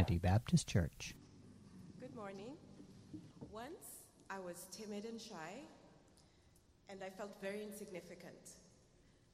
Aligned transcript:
Trinity 0.00 0.18
Baptist 0.18 0.66
Church. 0.66 1.14
Good 2.00 2.14
morning. 2.16 2.52
Once 3.52 4.00
I 4.30 4.38
was 4.38 4.66
timid 4.72 5.04
and 5.04 5.20
shy, 5.20 5.60
and 6.88 7.00
I 7.04 7.10
felt 7.10 7.38
very 7.42 7.62
insignificant. 7.62 8.56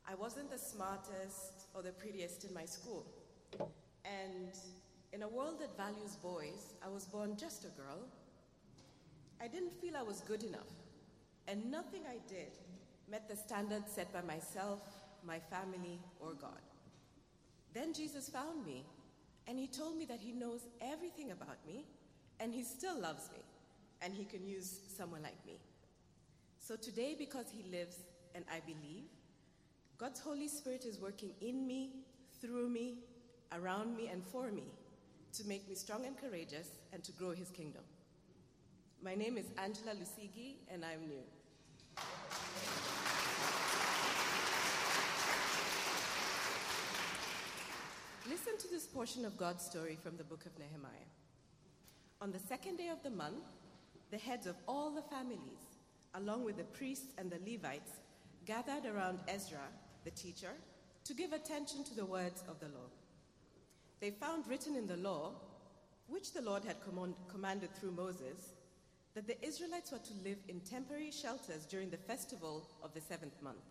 I 0.09 0.17
wasn't 0.17 0.51
the 0.51 0.59
smartest 0.59 1.69
or 1.73 1.83
the 1.83 1.93
prettiest 1.93 2.47
in 2.47 2.53
my 2.53 2.65
school. 2.65 3.07
And 4.05 4.59
in 5.13 5.23
a 5.23 5.29
world 5.29 5.61
that 5.61 5.77
values 5.77 6.17
boys, 6.17 6.75
I 6.85 6.89
was 6.89 7.05
born 7.05 7.37
just 7.37 7.65
a 7.65 7.69
girl. 7.69 8.01
I 9.41 9.47
didn't 9.47 9.81
feel 9.81 9.97
I 9.97 10.03
was 10.03 10.21
good 10.23 10.43
enough, 10.43 10.73
and 11.47 11.71
nothing 11.71 12.01
I 12.11 12.19
did 12.27 12.59
met 13.09 13.29
the 13.29 13.37
standards 13.37 13.93
set 13.93 14.13
by 14.13 14.23
myself, 14.23 14.81
my 15.25 15.39
family, 15.39 16.01
or 16.19 16.33
God. 16.33 16.65
Then 17.73 17.95
Jesus 17.95 18.29
found 18.29 18.67
me, 18.67 18.85
and 19.47 19.59
he 19.59 19.67
told 19.67 19.97
me 19.97 20.05
that 20.07 20.21
he 20.21 20.33
knows 20.33 20.61
everything 20.81 21.31
about 21.31 21.65
me, 21.67 21.85
and 22.41 22.53
he 22.53 22.63
still 22.63 23.01
loves 23.01 23.31
me, 23.33 23.41
and 24.03 24.13
he 24.13 24.25
can 24.25 24.47
use 24.47 24.81
someone 24.97 25.23
like 25.23 25.45
me. 25.47 25.59
So 26.59 26.77
today, 26.77 27.15
because 27.17 27.47
he 27.51 27.71
lives 27.71 27.99
and 28.35 28.45
I 28.53 28.61
believe, 28.61 29.05
God's 29.99 30.21
Holy 30.21 30.49
Spirit 30.49 30.85
is 30.85 31.01
working 31.01 31.31
in 31.41 31.67
me, 31.67 31.91
through 32.41 32.69
me, 32.69 32.99
around 33.53 33.97
me, 33.97 34.09
and 34.09 34.23
for 34.25 34.51
me 34.51 34.65
to 35.33 35.45
make 35.47 35.69
me 35.69 35.75
strong 35.75 36.05
and 36.07 36.19
courageous 36.19 36.69
and 36.93 37.03
to 37.05 37.13
grow 37.13 37.31
his 37.31 37.51
kingdom. 37.51 37.83
My 39.03 39.15
name 39.15 39.39
is 39.39 39.47
Angela 39.57 39.93
Lusigi, 39.93 40.57
and 40.69 40.85
I'm 40.85 41.07
new. 41.07 41.23
Listen 48.29 48.59
to 48.59 48.67
this 48.69 48.87
portion 48.87 49.25
of 49.25 49.37
God's 49.37 49.65
story 49.65 49.97
from 50.03 50.17
the 50.17 50.25
book 50.25 50.47
of 50.47 50.59
Nehemiah. 50.59 51.11
On 52.21 52.33
the 52.33 52.41
second 52.41 52.77
day 52.77 52.89
of 52.89 53.01
the 53.05 53.11
month, 53.11 53.45
the 54.11 54.19
heads 54.19 54.49
of 54.49 54.57
all 54.67 54.91
the 54.91 55.03
families, 55.03 55.79
along 56.13 56.43
with 56.43 56.57
the 56.57 56.65
priests 56.65 57.13
and 57.19 57.31
the 57.31 57.39
Levites, 57.49 58.01
gathered 58.45 58.85
around 58.85 59.21
Ezra, 59.29 59.69
the 60.03 60.11
teacher, 60.11 60.51
to 61.05 61.15
give 61.15 61.33
attention 61.33 61.85
to 61.85 61.95
the 61.95 62.05
words 62.05 62.43
of 62.49 62.59
the 62.59 62.67
law. 62.67 62.91
They 64.01 64.11
found 64.11 64.49
written 64.49 64.75
in 64.75 64.89
the 64.89 64.97
law, 64.97 65.31
which 66.09 66.33
the 66.33 66.43
Lord 66.43 66.65
had 66.65 66.83
command, 66.83 67.15
commanded 67.29 67.77
through 67.77 67.93
Moses, 67.93 68.55
that 69.15 69.29
the 69.29 69.41
Israelites 69.47 69.93
were 69.93 69.99
to 69.99 70.29
live 70.29 70.39
in 70.49 70.59
temporary 70.61 71.13
shelters 71.13 71.65
during 71.65 71.91
the 71.91 71.97
festival 71.97 72.67
of 72.83 72.93
the 72.93 73.01
seventh 73.01 73.41
month 73.41 73.63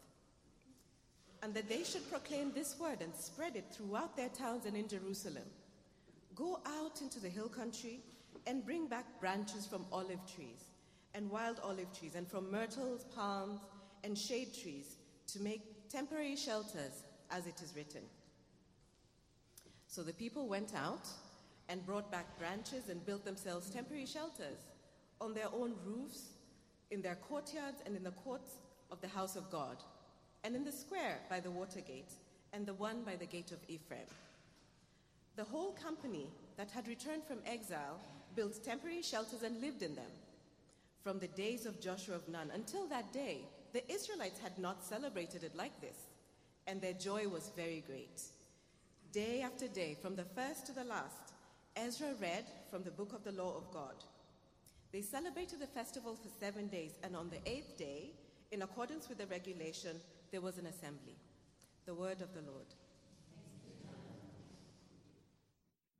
and 1.46 1.54
that 1.54 1.70
they 1.70 1.84
should 1.84 2.10
proclaim 2.10 2.52
this 2.56 2.76
word 2.80 3.02
and 3.02 3.14
spread 3.16 3.56
it 3.56 3.66
throughout 3.72 4.18
their 4.18 4.30
towns 4.30 4.66
and 4.66 4.76
in 4.76 4.88
Jerusalem. 4.88 5.44
Go 6.34 6.60
out 6.66 7.02
into 7.02 7.20
the 7.20 7.30
hill 7.30 7.50
country 7.50 8.00
and 8.48 8.66
bring 8.66 8.88
back 8.88 9.06
branches 9.22 9.68
from 9.68 9.86
olive 9.92 10.26
trees 10.26 10.72
and 11.14 11.30
wild 11.30 11.60
olive 11.64 11.88
trees, 11.98 12.16
and 12.16 12.28
from 12.28 12.52
myrtles, 12.52 13.06
palms, 13.16 13.62
and 14.04 14.18
shade 14.18 14.56
trees 14.60 14.96
to 15.28 15.40
make 15.40 15.88
temporary 15.88 16.36
shelters, 16.36 17.04
as 17.30 17.46
it 17.46 17.62
is 17.62 17.74
written. 17.76 18.02
So 19.88 20.02
the 20.02 20.14
people 20.14 20.48
went 20.50 20.74
out 20.76 21.08
and 21.70 21.86
brought 21.86 22.12
back 22.12 22.40
branches 22.40 22.90
and 22.90 23.06
built 23.06 23.24
themselves 23.24 23.70
temporary 23.70 24.08
shelters 24.08 24.66
on 25.22 25.36
their 25.36 25.48
own 25.54 25.76
roofs, 25.86 26.32
in 26.90 27.04
their 27.04 27.16
courtyards, 27.16 27.84
and 27.86 27.96
in 27.96 28.04
the 28.04 28.12
courts 28.12 28.56
of 28.92 29.00
the 29.00 29.08
house 29.08 29.36
of 29.36 29.50
God 29.52 29.78
and 30.46 30.56
in 30.56 30.64
the 30.64 30.72
square 30.72 31.18
by 31.28 31.40
the 31.40 31.50
water 31.50 31.82
gate, 31.82 32.14
and 32.54 32.68
the 32.68 32.74
one 32.76 33.02
by 33.04 33.16
the 33.16 33.26
gate 33.26 33.52
of 33.52 33.58
Ephraim. 33.68 34.06
The 35.38 35.44
whole 35.44 35.72
company 35.72 36.28
that 36.56 36.70
had 36.70 36.88
returned 36.88 37.24
from 37.24 37.40
exile 37.48 38.00
built 38.36 38.64
temporary 38.64 39.02
shelters 39.02 39.42
and 39.42 39.60
lived 39.60 39.82
in 39.82 39.96
them. 39.96 40.12
From 41.04 41.18
the 41.18 41.30
days 41.30 41.66
of 41.66 41.82
Joshua 41.82 42.16
of 42.16 42.30
Nun 42.30 42.52
until 42.54 42.86
that 42.88 43.12
day, 43.12 43.40
the 43.74 43.92
Israelites 43.92 44.40
had 44.40 44.58
not 44.60 44.86
celebrated 44.86 45.44
it 45.44 45.56
like 45.56 45.82
this, 45.82 45.98
and 46.68 46.80
their 46.80 46.94
joy 46.94 47.28
was 47.28 47.52
very 47.56 47.84
great. 47.88 48.22
Day 49.12 49.42
after 49.42 49.68
day, 49.68 49.98
from 50.00 50.16
the 50.16 50.26
first 50.36 50.68
to 50.68 50.74
the 50.74 50.84
last, 50.84 51.34
Ezra 51.76 52.14
read 52.22 52.46
from 52.70 52.84
the 52.84 52.92
book 52.92 53.14
of 53.14 53.24
the 53.24 53.32
law 53.32 53.58
of 53.58 53.72
God. 53.74 53.96
They 54.92 55.02
celebrated 55.02 55.60
the 55.60 55.68
festival 55.68 56.16
for 56.16 56.30
seven 56.40 56.68
days, 56.68 56.92
and 57.04 57.16
on 57.16 57.32
the 57.32 57.52
eighth 57.52 57.78
day, 57.78 58.12
in 58.52 58.62
accordance 58.62 59.10
with 59.10 59.18
the 59.18 59.26
regulation, 59.26 60.00
there 60.36 60.42
was 60.42 60.58
an 60.58 60.66
assembly. 60.66 61.16
The 61.86 61.94
word 61.94 62.22
of 62.22 62.34
the 62.34 62.42
Lord. 62.42 62.66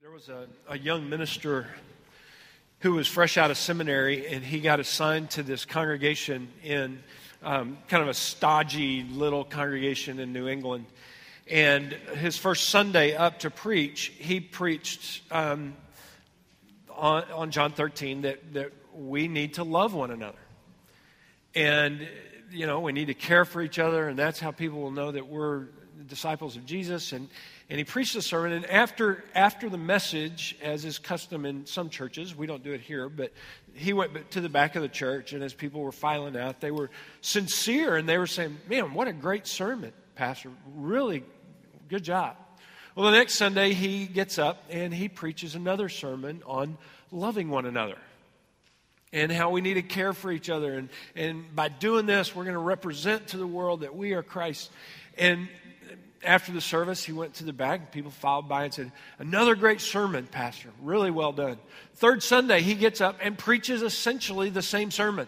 There 0.02 0.12
was 0.12 0.28
a, 0.28 0.48
a 0.68 0.78
young 0.78 1.08
minister 1.08 1.68
who 2.80 2.96
was 2.96 3.08
fresh 3.08 3.38
out 3.38 3.50
of 3.50 3.58
seminary, 3.58 4.28
and 4.28 4.44
he 4.44 4.60
got 4.60 4.82
assigned 4.82 5.30
to 5.30 5.44
this 5.44 5.64
congregation 5.64 6.50
in 6.66 7.02
um, 7.44 7.78
kind 7.88 8.04
of 8.04 8.10
a 8.10 8.14
stodgy 8.14 9.04
little 9.04 9.46
congregation 9.46 10.20
in 10.20 10.34
New 10.34 10.50
England. 10.50 10.88
And 11.50 11.94
his 11.94 12.38
first 12.38 12.68
Sunday 12.68 13.16
up 13.16 13.40
to 13.40 13.50
preach, 13.50 14.12
he 14.20 14.42
preached 14.42 15.22
um, 15.32 15.78
on, 16.94 17.24
on 17.32 17.52
John 17.52 17.72
13 17.72 18.24
that, 18.24 18.54
that 18.54 18.74
we 18.94 19.30
need 19.30 19.54
to 19.54 19.64
love 19.64 19.94
one 19.94 20.12
another. 20.12 20.40
And 21.54 22.06
you 22.56 22.66
know, 22.66 22.80
we 22.80 22.94
need 22.94 23.08
to 23.08 23.14
care 23.14 23.46
for 23.46 23.62
each 23.62 23.80
other, 23.80 24.08
and 24.08 24.18
that's 24.18 24.40
how 24.40 24.52
people 24.52 24.82
will 24.82 24.92
know 24.92 25.12
that 25.12 25.28
we're 25.28 25.66
disciples 26.08 26.56
of 26.56 26.66
Jesus. 26.66 27.12
And, 27.12 27.30
and 27.70 27.78
he 27.78 27.84
preached 27.84 28.16
a 28.16 28.22
sermon, 28.22 28.54
and 28.54 28.66
after, 28.68 29.24
after 29.34 29.70
the 29.70 29.78
message, 29.78 30.56
as 30.62 30.86
is 30.86 30.98
custom 30.98 31.46
in 31.46 31.66
some 31.66 31.90
churches, 31.90 32.36
we 32.36 32.48
don't 32.48 32.64
do 32.64 32.72
it 32.72 32.82
here, 32.82 33.10
but 33.10 33.34
he 33.74 33.94
went 33.94 34.32
to 34.32 34.42
the 34.42 34.50
back 34.50 34.76
of 34.76 34.82
the 34.82 34.90
church, 34.90 35.34
and 35.34 35.44
as 35.44 35.54
people 35.54 35.82
were 35.82 35.92
filing 35.92 36.38
out, 36.38 36.62
they 36.62 36.72
were 36.72 36.90
sincere, 37.22 37.98
and 37.98 38.08
they 38.08 38.18
were 38.18 38.28
saying, 38.28 38.58
Man, 38.70 38.94
what 38.94 39.08
a 39.08 39.14
great 39.14 39.48
sermon, 39.48 39.92
Pastor. 40.16 40.50
Really 40.76 41.24
good 41.90 42.04
job. 42.04 42.38
Well, 42.96 43.12
the 43.12 43.18
next 43.18 43.34
Sunday, 43.34 43.74
he 43.74 44.06
gets 44.06 44.40
up 44.40 44.64
and 44.70 44.94
he 44.94 45.10
preaches 45.10 45.56
another 45.56 45.90
sermon 45.90 46.42
on 46.46 46.78
loving 47.12 47.50
one 47.50 47.66
another 47.66 47.98
and 49.14 49.32
how 49.32 49.50
we 49.50 49.62
need 49.62 49.76
to 49.76 49.82
care 49.82 50.14
for 50.14 50.32
each 50.32 50.50
other. 50.50 50.74
And, 50.74 50.90
and 51.16 51.56
by 51.56 51.70
doing 51.70 52.06
this, 52.06 52.36
we're 52.36 52.44
going 52.44 52.56
to 52.56 52.60
represent 52.60 53.30
to 53.30 53.38
the 53.38 53.48
world 53.48 53.82
that 53.82 53.96
we 53.96 54.14
are 54.14 54.24
Christ. 54.24 54.72
And 55.18 55.48
after 56.24 56.52
the 56.52 56.62
service, 56.62 57.04
he 57.04 57.12
went 57.12 57.36
to 57.36 57.44
the 57.44 57.54
back, 57.54 57.80
and 57.80 57.92
people 57.92 58.12
filed 58.12 58.50
by 58.50 58.66
and 58.66 58.74
said, 58.74 58.92
Another 59.20 59.56
great 59.56 59.82
sermon, 59.82 60.28
Pastor. 60.28 60.70
Really 60.82 61.12
well 61.12 61.32
done. 61.32 61.58
Third 61.96 62.24
Sunday, 62.24 62.62
he 62.62 62.74
gets 62.74 63.02
up 63.02 63.18
and 63.22 63.38
preaches 63.38 63.82
essentially 63.82 64.50
the 64.50 64.62
same 64.62 64.92
sermon. 64.92 65.28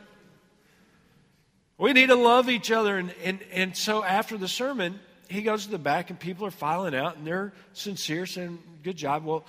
We 1.78 1.94
need 1.94 2.08
to 2.08 2.16
love 2.16 2.50
each 2.50 2.72
other. 2.72 2.98
And, 2.98 3.14
and, 3.24 3.40
and 3.52 3.78
so 3.78 4.04
after 4.04 4.38
the 4.38 4.48
sermon, 4.48 5.00
he 5.30 5.44
goes 5.44 5.66
to 5.66 5.72
the 5.72 5.78
back, 5.78 6.10
and 6.10 6.20
people 6.20 6.46
are 6.48 6.52
filing 6.52 6.96
out, 6.96 7.18
and 7.18 7.28
they're 7.28 7.54
sincere, 7.74 8.26
saying, 8.26 8.60
Good 8.84 8.98
job. 8.98 9.26
Well, 9.26 9.46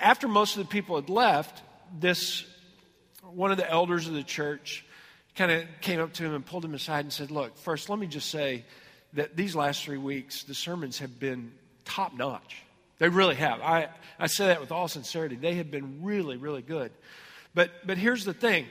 after 0.00 0.28
most 0.28 0.56
of 0.56 0.62
the 0.62 0.68
people 0.68 0.96
had 0.96 1.10
left, 1.10 1.62
this 1.98 2.44
one 3.34 3.50
of 3.50 3.56
the 3.56 3.70
elders 3.70 4.06
of 4.06 4.14
the 4.14 4.22
church 4.22 4.84
kind 5.36 5.50
of 5.52 5.64
came 5.80 6.00
up 6.00 6.12
to 6.14 6.24
him 6.24 6.34
and 6.34 6.44
pulled 6.44 6.64
him 6.64 6.74
aside 6.74 7.04
and 7.04 7.12
said, 7.12 7.30
Look, 7.30 7.56
first, 7.56 7.88
let 7.88 7.98
me 7.98 8.06
just 8.06 8.30
say 8.30 8.64
that 9.14 9.36
these 9.36 9.54
last 9.54 9.84
three 9.84 9.98
weeks, 9.98 10.44
the 10.44 10.54
sermons 10.54 10.98
have 10.98 11.18
been 11.18 11.52
top 11.84 12.14
notch. 12.14 12.62
They 12.98 13.08
really 13.08 13.36
have. 13.36 13.60
I, 13.60 13.88
I 14.18 14.26
say 14.26 14.46
that 14.48 14.60
with 14.60 14.72
all 14.72 14.88
sincerity. 14.88 15.36
They 15.36 15.54
have 15.54 15.70
been 15.70 16.02
really, 16.02 16.36
really 16.36 16.62
good. 16.62 16.90
But, 17.54 17.70
but 17.86 17.96
here's 17.96 18.24
the 18.24 18.34
thing 18.34 18.66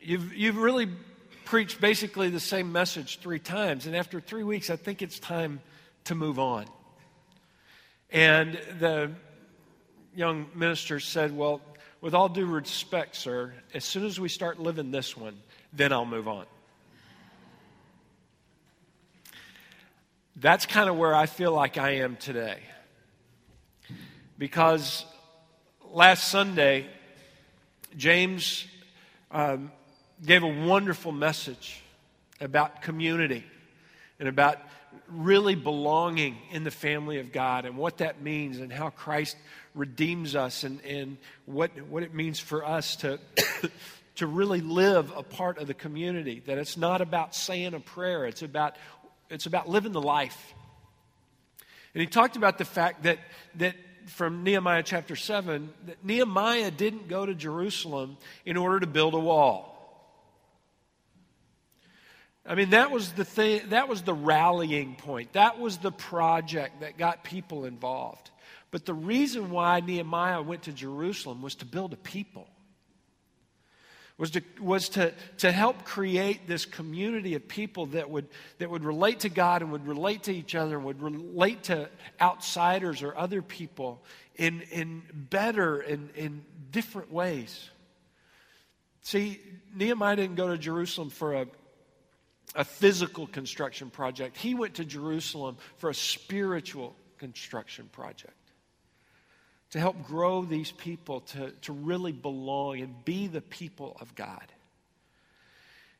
you've, 0.00 0.34
you've 0.34 0.56
really 0.56 0.88
preached 1.44 1.80
basically 1.80 2.30
the 2.30 2.40
same 2.40 2.72
message 2.72 3.20
three 3.20 3.38
times. 3.38 3.86
And 3.86 3.94
after 3.94 4.20
three 4.20 4.44
weeks, 4.44 4.70
I 4.70 4.76
think 4.76 5.02
it's 5.02 5.18
time 5.18 5.60
to 6.04 6.14
move 6.14 6.38
on. 6.38 6.64
And 8.10 8.58
the 8.78 9.12
young 10.14 10.46
minister 10.54 10.98
said, 10.98 11.36
Well, 11.36 11.60
with 12.00 12.14
all 12.14 12.28
due 12.28 12.46
respect, 12.46 13.16
sir, 13.16 13.52
as 13.74 13.84
soon 13.84 14.04
as 14.04 14.18
we 14.18 14.28
start 14.28 14.58
living 14.58 14.90
this 14.90 15.16
one, 15.16 15.36
then 15.72 15.92
I'll 15.92 16.06
move 16.06 16.28
on. 16.28 16.46
That's 20.36 20.64
kind 20.64 20.88
of 20.88 20.96
where 20.96 21.14
I 21.14 21.26
feel 21.26 21.52
like 21.52 21.76
I 21.76 21.96
am 21.96 22.16
today. 22.16 22.60
Because 24.38 25.04
last 25.92 26.28
Sunday, 26.28 26.86
James 27.96 28.66
um, 29.30 29.70
gave 30.24 30.42
a 30.42 30.66
wonderful 30.66 31.12
message 31.12 31.82
about 32.40 32.80
community 32.80 33.44
and 34.18 34.28
about 34.28 34.58
really 35.08 35.54
belonging 35.54 36.38
in 36.52 36.64
the 36.64 36.70
family 36.70 37.18
of 37.18 37.32
God 37.32 37.66
and 37.66 37.76
what 37.76 37.98
that 37.98 38.22
means 38.22 38.58
and 38.58 38.72
how 38.72 38.90
Christ 38.90 39.36
redeems 39.74 40.34
us 40.34 40.64
and, 40.64 40.80
and 40.84 41.16
what, 41.46 41.70
what 41.88 42.02
it 42.02 42.14
means 42.14 42.38
for 42.40 42.64
us 42.64 42.96
to, 42.96 43.18
to 44.16 44.26
really 44.26 44.60
live 44.60 45.12
a 45.16 45.22
part 45.22 45.58
of 45.58 45.66
the 45.66 45.74
community. 45.74 46.42
That 46.46 46.58
it's 46.58 46.76
not 46.76 47.00
about 47.00 47.34
saying 47.34 47.74
a 47.74 47.80
prayer, 47.80 48.26
it's 48.26 48.42
about, 48.42 48.76
it's 49.28 49.46
about 49.46 49.68
living 49.68 49.92
the 49.92 50.02
life. 50.02 50.54
And 51.94 52.00
he 52.00 52.06
talked 52.06 52.36
about 52.36 52.58
the 52.58 52.64
fact 52.64 53.04
that, 53.04 53.18
that 53.56 53.74
from 54.06 54.42
Nehemiah 54.42 54.82
chapter 54.82 55.16
7 55.16 55.70
that 55.86 56.04
Nehemiah 56.04 56.70
didn't 56.70 57.08
go 57.08 57.24
to 57.26 57.34
Jerusalem 57.34 58.16
in 58.44 58.56
order 58.56 58.80
to 58.80 58.86
build 58.86 59.14
a 59.14 59.18
wall. 59.18 59.70
I 62.46 62.54
mean, 62.54 62.70
that 62.70 62.90
was 62.90 63.12
the 63.12 63.24
thing, 63.24 63.68
that 63.68 63.88
was 63.88 64.02
the 64.02 64.14
rallying 64.14 64.96
point. 64.96 65.34
That 65.34 65.58
was 65.58 65.78
the 65.78 65.92
project 65.92 66.80
that 66.80 66.96
got 66.96 67.22
people 67.22 67.64
involved. 67.64 68.29
But 68.70 68.86
the 68.86 68.94
reason 68.94 69.50
why 69.50 69.80
Nehemiah 69.80 70.42
went 70.42 70.62
to 70.64 70.72
Jerusalem 70.72 71.42
was 71.42 71.56
to 71.56 71.66
build 71.66 71.92
a 71.92 71.96
people 71.96 72.48
was 74.20 74.32
to, 74.32 74.42
was 74.60 74.90
to, 74.90 75.14
to 75.38 75.50
help 75.50 75.82
create 75.84 76.46
this 76.46 76.66
community 76.66 77.34
of 77.36 77.48
people 77.48 77.86
that 77.86 78.10
would, 78.10 78.28
that 78.58 78.68
would 78.68 78.84
relate 78.84 79.20
to 79.20 79.30
God 79.30 79.62
and 79.62 79.72
would 79.72 79.86
relate 79.86 80.24
to 80.24 80.30
each 80.30 80.54
other 80.54 80.76
and 80.76 80.84
would 80.84 81.00
relate 81.00 81.62
to 81.64 81.88
outsiders 82.20 83.02
or 83.02 83.16
other 83.16 83.40
people 83.40 84.02
in, 84.36 84.60
in 84.72 85.02
better 85.14 85.80
and 85.80 86.10
in, 86.14 86.24
in 86.24 86.44
different 86.70 87.10
ways. 87.10 87.70
See, 89.00 89.40
Nehemiah 89.74 90.16
didn't 90.16 90.36
go 90.36 90.48
to 90.48 90.58
Jerusalem 90.58 91.08
for 91.08 91.32
a, 91.32 91.46
a 92.54 92.64
physical 92.64 93.26
construction 93.26 93.88
project, 93.88 94.36
he 94.36 94.54
went 94.54 94.74
to 94.74 94.84
Jerusalem 94.84 95.56
for 95.78 95.88
a 95.88 95.94
spiritual 95.94 96.94
construction 97.16 97.88
project 97.90 98.34
to 99.70 99.78
help 99.78 100.02
grow 100.04 100.44
these 100.44 100.72
people 100.72 101.20
to, 101.20 101.52
to 101.62 101.72
really 101.72 102.12
belong 102.12 102.80
and 102.80 103.04
be 103.04 103.26
the 103.28 103.40
people 103.40 103.96
of 104.00 104.14
God. 104.14 104.44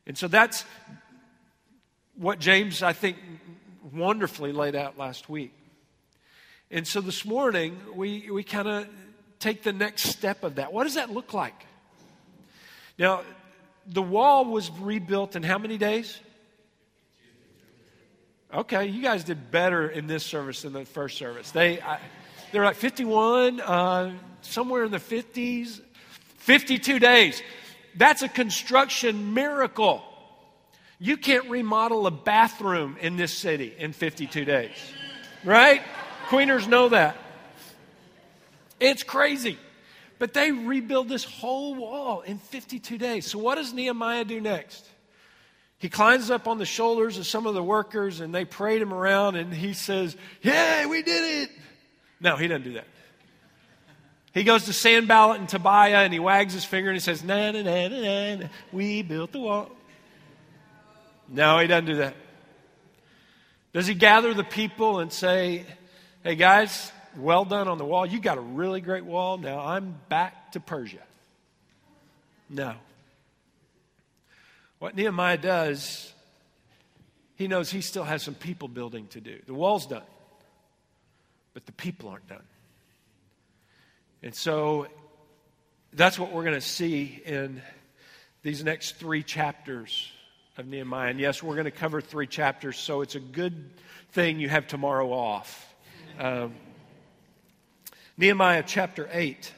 And 0.05 0.17
so 0.17 0.27
that's 0.27 0.65
what 2.15 2.39
James, 2.39 2.83
I 2.83 2.93
think, 2.93 3.17
wonderfully 3.93 4.51
laid 4.51 4.75
out 4.75 4.97
last 4.97 5.29
week. 5.29 5.53
And 6.69 6.85
so 6.85 7.01
this 7.01 7.25
morning, 7.25 7.77
we, 7.95 8.29
we 8.29 8.43
kind 8.43 8.67
of 8.67 8.87
take 9.39 9.63
the 9.63 9.73
next 9.73 10.03
step 10.03 10.43
of 10.43 10.55
that. 10.55 10.73
What 10.73 10.83
does 10.83 10.95
that 10.95 11.09
look 11.09 11.33
like? 11.33 11.65
Now, 12.97 13.23
the 13.87 14.01
wall 14.01 14.45
was 14.45 14.69
rebuilt 14.69 15.35
in 15.35 15.43
how 15.43 15.57
many 15.57 15.77
days? 15.77 16.19
Okay, 18.53 18.87
you 18.87 19.01
guys 19.01 19.23
did 19.23 19.49
better 19.49 19.87
in 19.87 20.07
this 20.07 20.25
service 20.25 20.63
than 20.63 20.73
the 20.73 20.85
first 20.85 21.17
service. 21.17 21.51
They. 21.51 21.79
I, 21.79 21.99
they're 22.51 22.63
like 22.63 22.75
51, 22.75 23.61
uh, 23.61 24.13
somewhere 24.41 24.83
in 24.85 24.91
the 24.91 24.97
50s, 24.97 25.81
52 26.37 26.99
days. 26.99 27.41
That's 27.95 28.21
a 28.21 28.29
construction 28.29 29.33
miracle. 29.33 30.03
You 30.99 31.17
can't 31.17 31.49
remodel 31.49 32.07
a 32.07 32.11
bathroom 32.11 32.97
in 33.01 33.17
this 33.17 33.33
city 33.33 33.73
in 33.77 33.93
52 33.93 34.45
days, 34.45 34.75
right? 35.43 35.81
Queeners 36.27 36.67
know 36.67 36.89
that. 36.89 37.17
It's 38.79 39.03
crazy. 39.03 39.57
But 40.19 40.33
they 40.33 40.51
rebuild 40.51 41.09
this 41.09 41.23
whole 41.23 41.73
wall 41.73 42.21
in 42.21 42.37
52 42.37 42.99
days. 42.99 43.25
So, 43.25 43.39
what 43.39 43.55
does 43.55 43.73
Nehemiah 43.73 44.23
do 44.23 44.39
next? 44.39 44.87
He 45.79 45.89
climbs 45.89 46.29
up 46.29 46.47
on 46.47 46.59
the 46.59 46.65
shoulders 46.65 47.17
of 47.17 47.25
some 47.25 47.47
of 47.47 47.55
the 47.55 47.63
workers 47.63 48.19
and 48.19 48.33
they 48.33 48.45
parade 48.45 48.83
him 48.83 48.93
around 48.93 49.35
and 49.35 49.51
he 49.51 49.73
says, 49.73 50.15
Yay, 50.43 50.85
we 50.85 51.01
did 51.01 51.43
it. 51.43 51.49
No, 52.21 52.35
he 52.35 52.47
doesn't 52.47 52.63
do 52.63 52.73
that. 52.73 52.85
He 54.33 54.43
goes 54.43 54.65
to 54.65 54.73
Sanballat 54.73 55.39
and 55.39 55.49
Tobiah 55.49 56.03
and 56.03 56.13
he 56.13 56.19
wags 56.19 56.53
his 56.53 56.63
finger 56.63 56.89
and 56.89 56.95
he 56.95 57.01
says, 57.01 57.23
na 57.23 57.51
na 57.51 57.63
na 57.63 57.87
na 57.87 58.35
na, 58.35 58.47
we 58.71 59.01
built 59.01 59.31
the 59.31 59.39
wall. 59.39 59.69
No, 61.27 61.59
he 61.59 61.67
doesn't 61.67 61.85
do 61.85 61.95
that. 61.97 62.15
Does 63.73 63.87
he 63.87 63.93
gather 63.93 64.33
the 64.33 64.43
people 64.43 64.99
and 64.99 65.11
say, 65.11 65.65
hey 66.23 66.35
guys, 66.35 66.91
well 67.17 67.43
done 67.43 67.67
on 67.67 67.77
the 67.77 67.85
wall. 67.85 68.05
You 68.05 68.19
got 68.19 68.37
a 68.37 68.41
really 68.41 68.79
great 68.81 69.03
wall. 69.03 69.37
Now 69.37 69.59
I'm 69.59 69.95
back 70.07 70.53
to 70.53 70.59
Persia. 70.59 71.03
No. 72.49 72.75
What 74.79 74.95
Nehemiah 74.95 75.37
does, 75.37 76.13
he 77.35 77.47
knows 77.47 77.69
he 77.69 77.81
still 77.81 78.03
has 78.03 78.23
some 78.23 78.35
people 78.35 78.67
building 78.67 79.07
to 79.07 79.21
do. 79.21 79.39
The 79.45 79.53
wall's 79.53 79.87
done 79.87 80.03
but 81.53 81.65
the 81.65 81.71
people 81.71 82.09
aren't 82.09 82.27
done. 82.27 82.43
And 84.23 84.33
so 84.35 84.87
that's 85.93 86.17
what 86.17 86.31
we're 86.31 86.43
going 86.43 86.55
to 86.55 86.61
see 86.61 87.21
in 87.25 87.61
these 88.43 88.63
next 88.63 88.97
three 88.97 89.23
chapters 89.23 90.11
of 90.57 90.67
Nehemiah. 90.67 91.09
And 91.09 91.19
yes, 91.19 91.41
we're 91.43 91.55
going 91.55 91.65
to 91.65 91.71
cover 91.71 92.01
three 92.01 92.27
chapters, 92.27 92.77
so 92.77 93.01
it's 93.01 93.15
a 93.15 93.19
good 93.19 93.71
thing 94.11 94.39
you 94.39 94.49
have 94.49 94.67
tomorrow 94.67 95.11
off. 95.11 95.73
Um, 96.19 96.53
Nehemiah 98.17 98.63
chapter 98.65 99.09
8. 99.11 99.53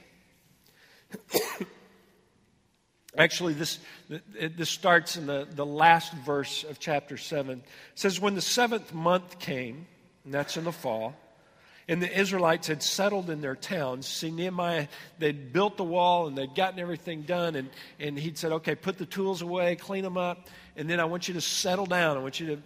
Actually, 3.18 3.54
this, 3.54 3.80
this 4.10 4.70
starts 4.70 5.18
in 5.18 5.28
the, 5.28 5.48
the 5.50 5.66
last 5.66 6.14
verse 6.14 6.64
of 6.64 6.80
chapter 6.80 7.18
7. 7.18 7.60
It 7.60 7.66
says, 7.96 8.20
When 8.20 8.36
the 8.36 8.42
seventh 8.42 8.94
month 8.94 9.40
came, 9.40 9.86
and 10.26 10.34
that's 10.34 10.58
in 10.58 10.64
the 10.64 10.72
fall, 10.72 11.14
and 11.88 12.02
the 12.02 12.20
Israelites 12.20 12.68
had 12.68 12.82
settled 12.82 13.30
in 13.30 13.42
their 13.42 13.56
towns. 13.56 14.08
See, 14.08 14.32
Nehemiah, 14.32 14.88
they'd 15.20 15.52
built 15.52 15.78
the 15.78 15.84
wall 15.84 16.28
and 16.28 16.38
they'd 16.38 16.56
gotten 16.56 16.80
everything 16.80 17.24
done. 17.24 17.56
And, 17.56 17.70
and 18.00 18.18
he'd 18.18 18.38
said, 18.38 18.54
okay, 18.54 18.76
put 18.76 18.98
the 18.98 19.06
tools 19.06 19.42
away, 19.42 19.76
clean 19.76 20.04
them 20.04 20.18
up, 20.18 20.48
and 20.76 20.90
then 20.90 21.00
I 21.00 21.06
want 21.06 21.28
you 21.28 21.34
to 21.34 21.42
settle 21.42 21.86
down. 21.86 22.18
I 22.18 22.22
want 22.22 22.40
you 22.40 22.56
to 22.56 22.62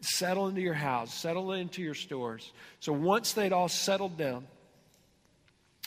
settle 0.00 0.48
into 0.48 0.60
your 0.60 0.74
house, 0.74 1.14
settle 1.14 1.52
into 1.52 1.82
your 1.82 1.94
stores. 1.94 2.50
So 2.80 2.92
once 2.92 3.34
they'd 3.34 3.52
all 3.52 3.68
settled 3.68 4.16
down, 4.16 4.46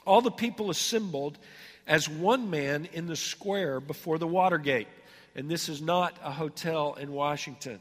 all 0.06 0.22
the 0.22 0.32
people 0.32 0.70
assembled 0.70 1.38
as 1.88 2.08
one 2.08 2.50
man 2.50 2.88
in 2.94 3.08
the 3.08 3.16
square 3.16 3.80
before 3.80 4.18
the 4.18 4.28
Watergate. 4.28 4.88
And 5.36 5.50
this 5.50 5.68
is 5.68 5.82
not 5.82 6.18
a 6.24 6.32
hotel 6.32 6.94
in 6.94 7.12
Washington. 7.12 7.80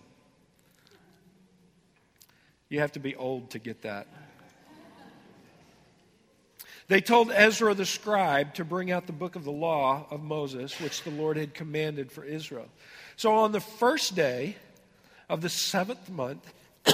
You 2.69 2.81
have 2.81 2.93
to 2.93 2.99
be 2.99 3.15
old 3.15 3.51
to 3.51 3.59
get 3.59 3.83
that. 3.83 4.09
They 6.87 7.01
told 7.01 7.31
Ezra 7.31 7.73
the 7.75 7.87
scribe 7.87 8.55
to 8.55 8.65
bring 8.65 8.91
out 8.91 9.07
the 9.07 9.13
book 9.13 9.37
of 9.37 9.45
the 9.45 9.53
law 9.53 10.07
of 10.11 10.23
Moses, 10.23 10.79
which 10.81 11.03
the 11.03 11.11
Lord 11.11 11.37
had 11.37 11.55
commanded 11.55 12.13
for 12.13 12.25
Israel. 12.25 12.69
So 13.17 13.35
on 13.35 13.53
the 13.53 13.61
first 13.61 14.15
day 14.15 14.57
of 15.29 15.41
the 15.41 15.49
seventh 15.49 16.11
month, 16.11 16.53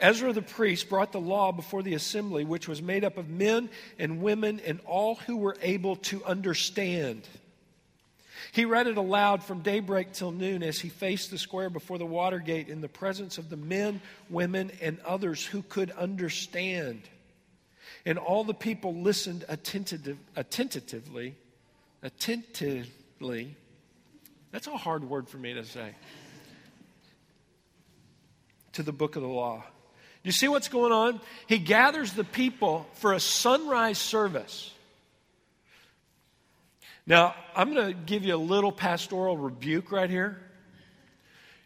Ezra 0.00 0.32
the 0.32 0.40
priest 0.40 0.88
brought 0.88 1.12
the 1.12 1.20
law 1.20 1.52
before 1.52 1.82
the 1.82 1.94
assembly, 1.94 2.44
which 2.44 2.66
was 2.66 2.80
made 2.80 3.04
up 3.04 3.18
of 3.18 3.28
men 3.28 3.68
and 3.98 4.22
women 4.22 4.60
and 4.64 4.80
all 4.86 5.16
who 5.16 5.36
were 5.36 5.56
able 5.60 5.96
to 5.96 6.24
understand. 6.24 7.28
He 8.52 8.64
read 8.64 8.86
it 8.86 8.96
aloud 8.96 9.42
from 9.42 9.60
daybreak 9.60 10.12
till 10.12 10.30
noon 10.30 10.62
as 10.62 10.78
he 10.78 10.88
faced 10.88 11.30
the 11.30 11.36
square 11.36 11.68
before 11.68 11.98
the 11.98 12.06
water 12.06 12.38
gate 12.38 12.68
in 12.68 12.80
the 12.80 12.88
presence 12.88 13.36
of 13.36 13.50
the 13.50 13.56
men, 13.56 14.00
women, 14.30 14.70
and 14.80 14.98
others 15.04 15.44
who 15.44 15.62
could 15.62 15.90
understand. 15.90 17.02
And 18.04 18.18
all 18.18 18.44
the 18.44 18.54
people 18.54 18.94
listened 18.94 19.44
attentive, 19.48 20.18
attentively, 20.36 21.34
attentively. 22.02 23.56
That's 24.50 24.66
a 24.66 24.76
hard 24.76 25.04
word 25.04 25.28
for 25.28 25.38
me 25.38 25.54
to 25.54 25.64
say. 25.64 25.94
To 28.72 28.82
the 28.82 28.92
book 28.92 29.16
of 29.16 29.22
the 29.22 29.28
law. 29.28 29.64
You 30.22 30.32
see 30.32 30.48
what's 30.48 30.68
going 30.68 30.92
on? 30.92 31.20
He 31.46 31.58
gathers 31.58 32.12
the 32.12 32.24
people 32.24 32.86
for 32.94 33.12
a 33.12 33.20
sunrise 33.20 33.98
service. 33.98 34.72
Now, 37.06 37.34
I'm 37.56 37.72
going 37.72 37.86
to 37.86 37.94
give 37.94 38.24
you 38.24 38.34
a 38.34 38.36
little 38.36 38.72
pastoral 38.72 39.36
rebuke 39.36 39.90
right 39.90 40.10
here. 40.10 40.38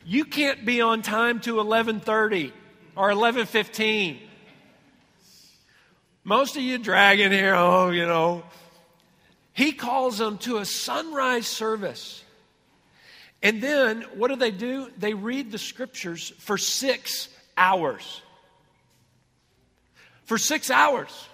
You 0.05 0.25
can't 0.25 0.65
be 0.65 0.81
on 0.81 1.03
time 1.03 1.41
to 1.41 1.57
11:30 1.57 2.53
or 2.97 3.11
11:15. 3.11 4.19
Most 6.25 6.57
of 6.57 6.63
you 6.63 6.79
dragging 6.79 7.33
here, 7.33 7.55
oh, 7.55 7.91
you 7.91 8.07
know. 8.07 8.45
He 9.53 9.73
calls 9.73 10.19
them 10.19 10.39
to 10.39 10.59
a 10.59 10.65
sunrise 10.65 11.47
service. 11.47 12.23
And 13.43 13.61
then 13.61 14.03
what 14.15 14.29
do 14.29 14.37
they 14.37 14.53
do? 14.53 14.89
They 14.97 15.15
read 15.15 15.51
the 15.51 15.59
scriptures 15.59 16.33
for 16.39 16.57
six 16.57 17.29
hours. 17.57 18.23
For 20.25 20.39
six 20.39 20.71
hours. 20.71 21.29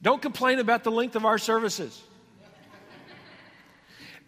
Don't 0.00 0.22
complain 0.22 0.58
about 0.58 0.84
the 0.84 0.90
length 0.90 1.14
of 1.14 1.24
our 1.24 1.38
services. 1.38 2.02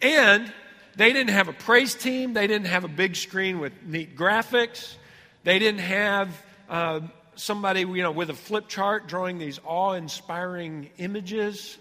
And 0.01 0.53
they 0.95 1.11
didn't 1.11 1.31
have 1.31 1.47
a 1.47 1.53
praise 1.53 1.95
team, 1.95 2.33
they 2.33 2.47
didn't 2.47 2.67
have 2.67 2.83
a 2.83 2.89
big 2.89 3.15
screen 3.15 3.59
with 3.59 3.73
neat 3.83 4.15
graphics, 4.15 4.95
they 5.43 5.57
didn't 5.57 5.81
have. 5.81 6.29
Uh, 6.69 7.01
somebody, 7.35 7.81
you 7.81 8.03
know, 8.03 8.11
with 8.11 8.29
a 8.29 8.33
flip 8.33 8.67
chart 8.67 9.07
drawing 9.07 9.37
these 9.37 9.59
awe 9.65 9.93
inspiring 9.93 10.89
images. 10.97 11.77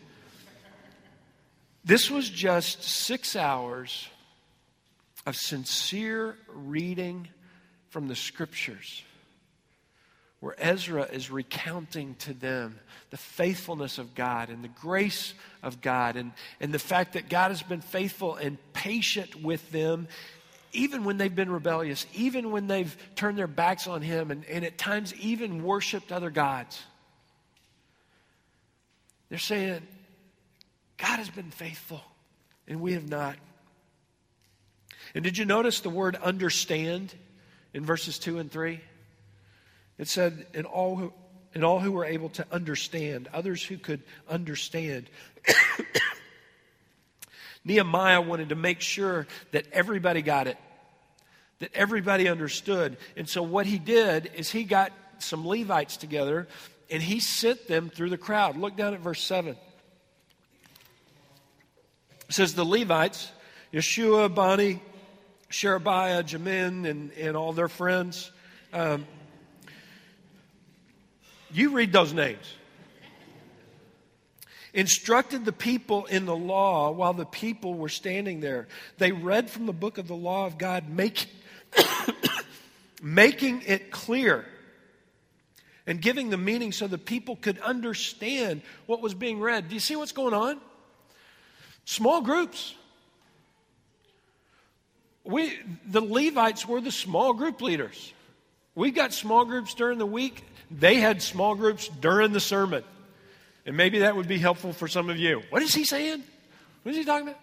This 1.84 2.10
was 2.10 2.28
just 2.28 2.82
six 2.82 3.36
hours 3.36 4.08
of 5.26 5.36
sincere 5.36 6.36
reading 6.48 7.28
from 7.90 8.08
the 8.08 8.16
scriptures 8.16 9.02
where 10.44 10.54
Ezra 10.58 11.04
is 11.04 11.30
recounting 11.30 12.14
to 12.16 12.34
them 12.34 12.78
the 13.08 13.16
faithfulness 13.16 13.96
of 13.96 14.14
God 14.14 14.50
and 14.50 14.62
the 14.62 14.68
grace 14.68 15.32
of 15.62 15.80
God 15.80 16.16
and, 16.16 16.32
and 16.60 16.70
the 16.70 16.78
fact 16.78 17.14
that 17.14 17.30
God 17.30 17.48
has 17.48 17.62
been 17.62 17.80
faithful 17.80 18.36
and 18.36 18.58
patient 18.74 19.42
with 19.42 19.72
them 19.72 20.06
even 20.74 21.04
when 21.04 21.16
they've 21.16 21.34
been 21.34 21.50
rebellious, 21.50 22.06
even 22.14 22.50
when 22.50 22.66
they've 22.66 22.94
turned 23.14 23.38
their 23.38 23.46
backs 23.46 23.86
on 23.86 24.02
Him 24.02 24.30
and, 24.30 24.44
and 24.46 24.64
at 24.64 24.76
times 24.76 25.14
even 25.14 25.62
worshiped 25.62 26.12
other 26.12 26.30
gods. 26.30 26.82
They're 29.28 29.38
saying, 29.38 29.82
God 30.96 31.18
has 31.18 31.30
been 31.30 31.50
faithful 31.50 32.02
and 32.68 32.80
we 32.80 32.92
have 32.92 33.08
not. 33.08 33.36
And 35.14 35.22
did 35.22 35.38
you 35.38 35.44
notice 35.44 35.80
the 35.80 35.90
word 35.90 36.16
understand 36.16 37.14
in 37.72 37.84
verses 37.84 38.18
2 38.18 38.38
and 38.38 38.50
3? 38.50 38.80
It 39.98 40.08
said, 40.08 40.46
in 40.54 40.64
all 40.64 40.96
who, 40.96 41.12
in 41.54 41.62
all 41.62 41.78
who 41.78 41.92
were 41.92 42.04
able 42.04 42.30
to 42.30 42.46
understand, 42.50 43.28
others 43.32 43.62
who 43.62 43.78
could 43.78 44.02
understand. 44.28 45.08
Nehemiah 47.64 48.20
wanted 48.20 48.50
to 48.50 48.54
make 48.54 48.80
sure 48.80 49.26
that 49.52 49.66
everybody 49.72 50.22
got 50.22 50.46
it, 50.46 50.58
that 51.60 51.70
everybody 51.74 52.28
understood. 52.28 52.96
And 53.16 53.28
so 53.28 53.42
what 53.42 53.66
he 53.66 53.78
did 53.78 54.30
is 54.34 54.50
he 54.50 54.64
got 54.64 54.92
some 55.18 55.46
Levites 55.46 55.96
together 55.96 56.46
and 56.90 57.02
he 57.02 57.20
sent 57.20 57.66
them 57.66 57.88
through 57.88 58.10
the 58.10 58.18
crowd. 58.18 58.56
Look 58.56 58.76
down 58.76 58.94
at 58.94 59.00
verse 59.00 59.22
7. 59.22 59.56
It 62.28 62.34
says, 62.34 62.54
The 62.54 62.64
Levites, 62.64 63.30
Yeshua, 63.72 64.34
Bani, 64.34 64.80
Sherebiah, 65.48 66.22
Jamin, 66.24 66.88
and, 66.88 67.12
and 67.12 67.36
all 67.36 67.52
their 67.52 67.68
friends. 67.68 68.30
Um, 68.72 69.06
you 71.52 71.70
read 71.70 71.92
those 71.92 72.12
names. 72.12 72.54
Instructed 74.74 75.44
the 75.44 75.52
people 75.52 76.04
in 76.06 76.26
the 76.26 76.34
law 76.34 76.90
while 76.90 77.14
the 77.14 77.24
people 77.24 77.74
were 77.74 77.88
standing 77.88 78.40
there. 78.40 78.66
They 78.98 79.12
read 79.12 79.48
from 79.48 79.66
the 79.66 79.72
book 79.72 79.98
of 79.98 80.08
the 80.08 80.16
law 80.16 80.46
of 80.46 80.58
God, 80.58 80.88
make, 80.88 81.28
making 83.02 83.62
it 83.66 83.92
clear 83.92 84.44
and 85.86 86.00
giving 86.00 86.28
the 86.28 86.36
meaning 86.36 86.72
so 86.72 86.88
the 86.88 86.98
people 86.98 87.36
could 87.36 87.58
understand 87.60 88.62
what 88.86 89.00
was 89.00 89.14
being 89.14 89.38
read. 89.38 89.68
Do 89.68 89.74
you 89.74 89.80
see 89.80 89.94
what's 89.94 90.10
going 90.10 90.34
on? 90.34 90.60
Small 91.84 92.20
groups. 92.20 92.74
We, 95.22 95.56
the 95.86 96.00
Levites 96.00 96.66
were 96.66 96.80
the 96.80 96.90
small 96.90 97.32
group 97.32 97.60
leaders. 97.60 98.12
We 98.74 98.90
got 98.90 99.12
small 99.12 99.44
groups 99.44 99.74
during 99.74 99.98
the 99.98 100.06
week. 100.06 100.44
They 100.68 100.96
had 100.96 101.22
small 101.22 101.54
groups 101.54 101.86
during 101.86 102.32
the 102.32 102.40
sermon. 102.40 102.82
And 103.66 103.76
maybe 103.76 104.00
that 104.00 104.14
would 104.14 104.28
be 104.28 104.38
helpful 104.38 104.72
for 104.72 104.88
some 104.88 105.08
of 105.08 105.16
you. 105.16 105.42
What 105.50 105.62
is 105.62 105.74
he 105.74 105.84
saying? 105.84 106.22
What 106.82 106.92
is 106.92 106.98
he 106.98 107.04
talking 107.04 107.28
about? 107.28 107.40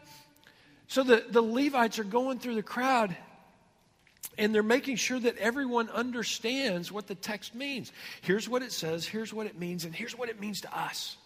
So 0.87 1.03
the, 1.03 1.25
the 1.29 1.41
Levites 1.41 1.99
are 1.99 2.03
going 2.03 2.39
through 2.39 2.55
the 2.55 2.63
crowd 2.63 3.15
and 4.37 4.53
they're 4.53 4.63
making 4.63 4.95
sure 4.95 5.19
that 5.19 5.37
everyone 5.37 5.89
understands 5.89 6.91
what 6.91 7.07
the 7.07 7.15
text 7.15 7.53
means. 7.55 7.91
Here's 8.21 8.47
what 8.47 8.61
it 8.61 8.71
says, 8.71 9.05
here's 9.05 9.33
what 9.33 9.45
it 9.45 9.57
means, 9.57 9.85
and 9.85 9.93
here's 9.93 10.17
what 10.17 10.29
it 10.29 10.39
means 10.39 10.61
to 10.61 10.77
us. 10.77 11.17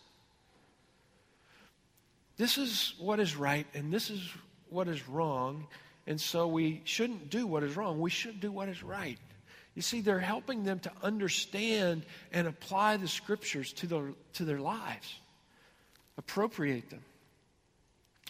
This 2.37 2.57
is 2.57 2.95
what 2.99 3.19
is 3.19 3.35
right, 3.35 3.65
and 3.73 3.93
this 3.93 4.09
is 4.09 4.27
what 4.69 4.87
is 4.87 5.07
wrong, 5.07 5.67
and 6.07 6.19
so 6.19 6.47
we 6.47 6.81
shouldn't 6.83 7.29
do 7.29 7.47
what 7.47 7.63
is 7.63 7.77
wrong. 7.77 7.99
We 7.99 8.09
should 8.09 8.39
do 8.39 8.51
what 8.51 8.67
is 8.69 8.83
right. 8.83 9.17
You 9.75 9.81
see, 9.81 10.01
they're 10.01 10.19
helping 10.19 10.63
them 10.63 10.79
to 10.79 10.91
understand 11.03 12.05
and 12.31 12.47
apply 12.47 12.97
the 12.97 13.09
scriptures 13.09 13.73
to 13.73 13.87
their, 13.87 14.13
to 14.33 14.45
their 14.45 14.59
lives, 14.59 15.19
appropriate 16.17 16.89
them. 16.89 17.03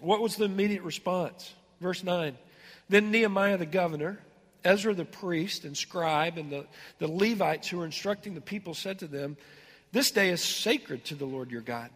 What 0.01 0.21
was 0.21 0.35
the 0.35 0.45
immediate 0.45 0.81
response? 0.81 1.53
Verse 1.79 2.03
9. 2.03 2.35
Then 2.89 3.11
Nehemiah 3.11 3.57
the 3.57 3.65
governor, 3.65 4.19
Ezra 4.63 4.93
the 4.93 5.05
priest 5.05 5.65
and 5.65 5.77
scribe, 5.77 6.37
and 6.37 6.51
the, 6.51 6.65
the 6.97 7.07
Levites 7.07 7.67
who 7.67 7.77
were 7.77 7.85
instructing 7.85 8.33
the 8.33 8.41
people 8.41 8.73
said 8.73 8.99
to 8.99 9.07
them, 9.07 9.37
This 9.91 10.11
day 10.11 10.29
is 10.29 10.43
sacred 10.43 11.05
to 11.05 11.15
the 11.15 11.25
Lord 11.25 11.51
your 11.51 11.61
God. 11.61 11.89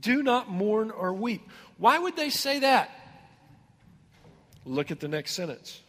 Do 0.00 0.22
not 0.22 0.50
mourn 0.50 0.90
or 0.90 1.12
weep. 1.12 1.48
Why 1.78 1.98
would 1.98 2.16
they 2.16 2.30
say 2.30 2.60
that? 2.60 2.90
Look 4.64 4.90
at 4.90 5.00
the 5.00 5.08
next 5.08 5.32
sentence. 5.32 5.80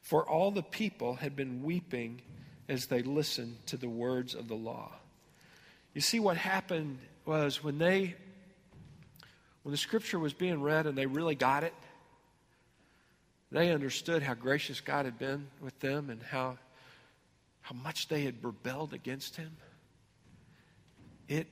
For 0.00 0.28
all 0.28 0.50
the 0.50 0.62
people 0.62 1.16
had 1.16 1.36
been 1.36 1.62
weeping 1.62 2.22
as 2.68 2.86
they 2.86 3.02
listened 3.02 3.56
to 3.66 3.76
the 3.76 3.88
words 3.88 4.34
of 4.34 4.48
the 4.48 4.54
law. 4.54 4.92
You 5.94 6.00
see, 6.00 6.20
what 6.20 6.36
happened 6.36 6.98
was 7.26 7.62
when 7.62 7.78
they, 7.78 8.14
when 9.62 9.72
the 9.72 9.76
scripture 9.76 10.18
was 10.18 10.32
being 10.32 10.62
read 10.62 10.86
and 10.86 10.96
they 10.96 11.06
really 11.06 11.34
got 11.34 11.64
it, 11.64 11.74
they 13.52 13.72
understood 13.72 14.22
how 14.22 14.34
gracious 14.34 14.80
God 14.80 15.04
had 15.04 15.18
been 15.18 15.48
with 15.60 15.78
them 15.80 16.10
and 16.10 16.22
how, 16.22 16.56
how 17.60 17.74
much 17.74 18.08
they 18.08 18.22
had 18.22 18.42
rebelled 18.44 18.94
against 18.94 19.36
Him. 19.36 19.56
It 21.28 21.48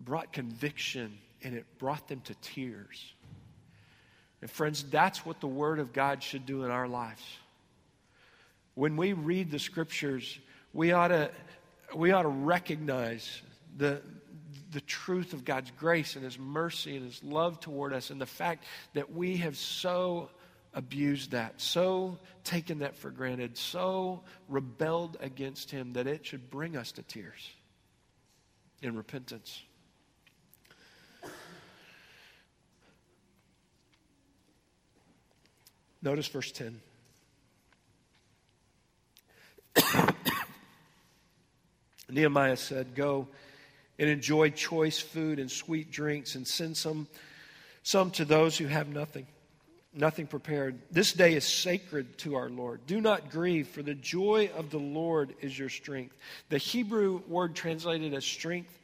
brought 0.00 0.32
conviction 0.32 1.18
and 1.44 1.54
it 1.54 1.64
brought 1.78 2.08
them 2.08 2.20
to 2.22 2.34
tears. 2.42 3.14
And, 4.40 4.50
friends, 4.50 4.82
that's 4.82 5.24
what 5.24 5.40
the 5.40 5.46
Word 5.46 5.78
of 5.78 5.92
God 5.92 6.22
should 6.22 6.46
do 6.46 6.64
in 6.64 6.70
our 6.72 6.88
lives. 6.88 7.22
When 8.74 8.96
we 8.96 9.12
read 9.12 9.50
the 9.50 9.58
Scriptures, 9.58 10.38
we 10.72 10.92
ought 10.92 11.08
to, 11.08 11.30
we 11.94 12.12
ought 12.12 12.22
to 12.22 12.28
recognize 12.28 13.42
the, 13.76 14.00
the 14.70 14.80
truth 14.80 15.34
of 15.34 15.44
God's 15.44 15.70
grace 15.72 16.16
and 16.16 16.24
His 16.24 16.38
mercy 16.38 16.96
and 16.96 17.04
His 17.04 17.22
love 17.22 17.60
toward 17.60 17.92
us, 17.92 18.10
and 18.10 18.20
the 18.20 18.26
fact 18.26 18.64
that 18.94 19.12
we 19.12 19.36
have 19.38 19.56
so 19.56 20.30
abused 20.74 21.32
that, 21.32 21.60
so 21.60 22.18
taken 22.44 22.78
that 22.78 22.96
for 22.96 23.10
granted, 23.10 23.58
so 23.58 24.22
rebelled 24.48 25.18
against 25.20 25.70
Him 25.70 25.92
that 25.92 26.06
it 26.06 26.24
should 26.24 26.50
bring 26.50 26.76
us 26.76 26.92
to 26.92 27.02
tears 27.02 27.50
in 28.80 28.96
repentance. 28.96 29.62
Notice 36.02 36.26
verse 36.26 36.50
10. 36.50 36.80
Nehemiah 42.10 42.56
said, 42.56 42.94
Go 42.94 43.28
and 43.98 44.08
enjoy 44.08 44.50
choice 44.50 44.98
food 44.98 45.38
and 45.38 45.50
sweet 45.50 45.90
drinks 45.90 46.34
and 46.34 46.46
send 46.46 46.76
some, 46.76 47.06
some 47.82 48.10
to 48.12 48.24
those 48.24 48.56
who 48.58 48.66
have 48.66 48.88
nothing, 48.88 49.26
nothing 49.94 50.26
prepared. 50.26 50.78
This 50.90 51.12
day 51.12 51.34
is 51.34 51.44
sacred 51.46 52.18
to 52.18 52.34
our 52.34 52.48
Lord. 52.48 52.86
Do 52.86 53.00
not 53.00 53.30
grieve, 53.30 53.68
for 53.68 53.82
the 53.82 53.94
joy 53.94 54.50
of 54.56 54.70
the 54.70 54.78
Lord 54.78 55.34
is 55.40 55.58
your 55.58 55.68
strength. 55.68 56.16
The 56.48 56.58
Hebrew 56.58 57.22
word 57.28 57.54
translated 57.54 58.14
as 58.14 58.24
strength 58.24 58.78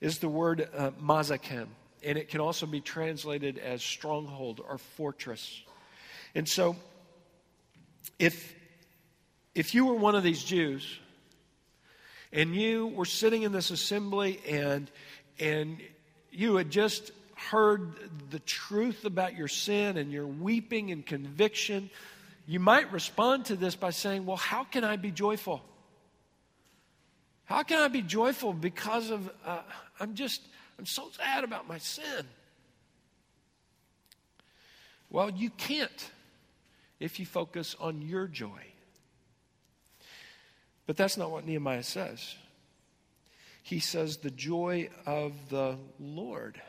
is 0.00 0.18
the 0.18 0.28
word 0.28 0.68
uh, 0.74 0.92
mazakem, 1.02 1.66
and 2.02 2.16
it 2.16 2.28
can 2.28 2.40
also 2.40 2.66
be 2.66 2.80
translated 2.80 3.58
as 3.58 3.82
stronghold 3.82 4.60
or 4.66 4.78
fortress. 4.78 5.62
And 6.34 6.48
so, 6.48 6.76
if, 8.18 8.54
if 9.54 9.74
you 9.74 9.86
were 9.86 9.94
one 9.94 10.14
of 10.14 10.22
these 10.22 10.42
Jews 10.42 10.98
and 12.32 12.54
you 12.54 12.88
were 12.88 13.04
sitting 13.04 13.42
in 13.42 13.52
this 13.52 13.70
assembly 13.70 14.40
and, 14.48 14.90
and 15.38 15.80
you 16.30 16.56
had 16.56 16.70
just 16.70 17.10
heard 17.34 17.94
the 18.30 18.38
truth 18.40 19.04
about 19.04 19.34
your 19.34 19.48
sin 19.48 19.96
and 19.96 20.12
you're 20.12 20.26
weeping 20.26 20.92
and 20.92 21.04
conviction, 21.04 21.90
you 22.46 22.60
might 22.60 22.92
respond 22.92 23.46
to 23.46 23.56
this 23.56 23.74
by 23.74 23.90
saying, 23.90 24.26
Well, 24.26 24.36
how 24.36 24.64
can 24.64 24.84
I 24.84 24.96
be 24.96 25.10
joyful? 25.10 25.62
How 27.44 27.64
can 27.64 27.80
I 27.80 27.88
be 27.88 28.02
joyful 28.02 28.52
because 28.52 29.10
of, 29.10 29.28
uh, 29.44 29.62
I'm 29.98 30.14
just, 30.14 30.40
I'm 30.78 30.86
so 30.86 31.08
sad 31.16 31.42
about 31.42 31.66
my 31.66 31.78
sin? 31.78 32.24
Well, 35.10 35.30
you 35.30 35.50
can't 35.50 36.10
if 37.00 37.18
you 37.18 37.26
focus 37.26 37.74
on 37.80 38.02
your 38.02 38.28
joy. 38.28 38.69
But 40.90 40.96
that's 40.96 41.16
not 41.16 41.30
what 41.30 41.46
Nehemiah 41.46 41.84
says. 41.84 42.34
He 43.62 43.78
says, 43.78 44.16
The 44.16 44.30
joy 44.32 44.88
of 45.06 45.32
the 45.48 45.76
Lord 46.00 46.60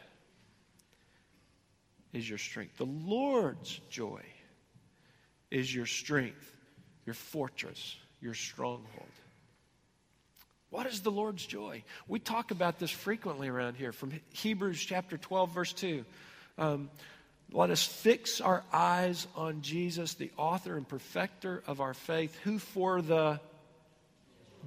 is 2.13 2.29
your 2.29 2.37
strength. 2.37 2.77
The 2.77 2.85
Lord's 2.85 3.81
joy 3.89 4.21
is 5.49 5.73
your 5.73 5.87
strength, 5.87 6.55
your 7.07 7.15
fortress, 7.15 7.97
your 8.21 8.35
stronghold. 8.35 9.09
What 10.69 10.85
is 10.85 11.01
the 11.01 11.09
Lord's 11.09 11.43
joy? 11.43 11.81
We 12.07 12.19
talk 12.19 12.51
about 12.51 12.77
this 12.77 12.91
frequently 12.91 13.47
around 13.47 13.75
here 13.75 13.91
from 13.91 14.13
Hebrews 14.33 14.79
chapter 14.79 15.17
12, 15.17 15.51
verse 15.51 15.73
2. 15.73 16.05
Um, 16.59 16.91
let 17.51 17.71
us 17.71 17.83
fix 17.83 18.39
our 18.39 18.63
eyes 18.71 19.25
on 19.35 19.63
Jesus, 19.63 20.13
the 20.13 20.29
author 20.37 20.77
and 20.77 20.87
perfecter 20.87 21.63
of 21.65 21.81
our 21.81 21.95
faith, 21.95 22.37
who 22.43 22.59
for 22.59 23.01
the 23.01 23.39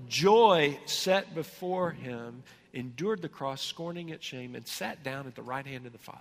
joy 0.09 0.79
set 0.87 1.35
before 1.35 1.91
him, 1.91 2.43
endured 2.73 3.23
the 3.23 3.29
cross, 3.29 3.63
scorning 3.63 4.09
its 4.09 4.25
shame, 4.25 4.55
and 4.55 4.67
sat 4.67 5.03
down 5.03 5.27
at 5.27 5.35
the 5.35 5.43
right 5.43 5.67
hand 5.67 5.87
of 5.87 5.93
the 5.93 5.99
Father. 5.99 6.21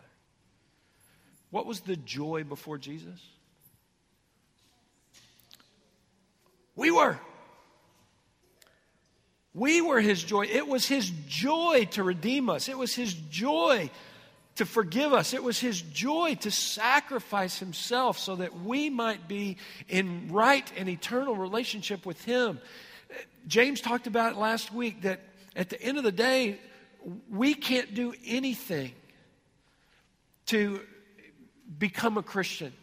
What 1.50 1.66
was 1.66 1.82
the 1.82 1.96
joy 1.96 2.44
before 2.44 2.78
Jesus? 2.78 3.20
We 6.76 6.92
were. 6.92 7.20
We 9.54 9.82
were 9.82 10.02
his 10.02 10.24
joy. 10.24 10.46
It 10.46 10.68
was 10.68 10.88
his 10.88 11.12
joy 11.28 11.88
to 11.92 12.04
redeem 12.04 12.50
us. 12.50 12.70
It 12.70 12.78
was 12.78 12.96
his 12.96 13.14
joy 13.14 13.92
to 14.56 14.66
forgive 14.66 15.14
us. 15.14 15.34
It 15.34 15.44
was 15.44 15.60
his 15.60 15.82
joy 15.82 16.36
to 16.42 16.52
sacrifice 16.52 17.60
himself 17.60 18.18
so 18.18 18.36
that 18.38 18.62
we 18.62 18.90
might 18.90 19.28
be 19.28 19.58
in 19.88 20.32
right 20.32 20.72
and 20.78 20.90
eternal 20.90 21.36
relationship 21.36 22.06
with 22.06 22.24
him. 22.24 22.60
James 23.48 23.82
talked 23.82 24.08
about 24.08 24.34
it 24.34 24.38
last 24.38 24.74
week 24.74 25.02
that 25.02 25.20
at 25.56 25.70
the 25.70 25.82
end 25.82 25.98
of 25.98 26.04
the 26.04 26.12
day, 26.12 26.60
we 27.30 27.54
can't 27.54 27.94
do 27.94 28.14
anything 28.26 28.94
to 30.48 30.82
become 31.78 32.18
a 32.18 32.24
Christian 32.24 32.74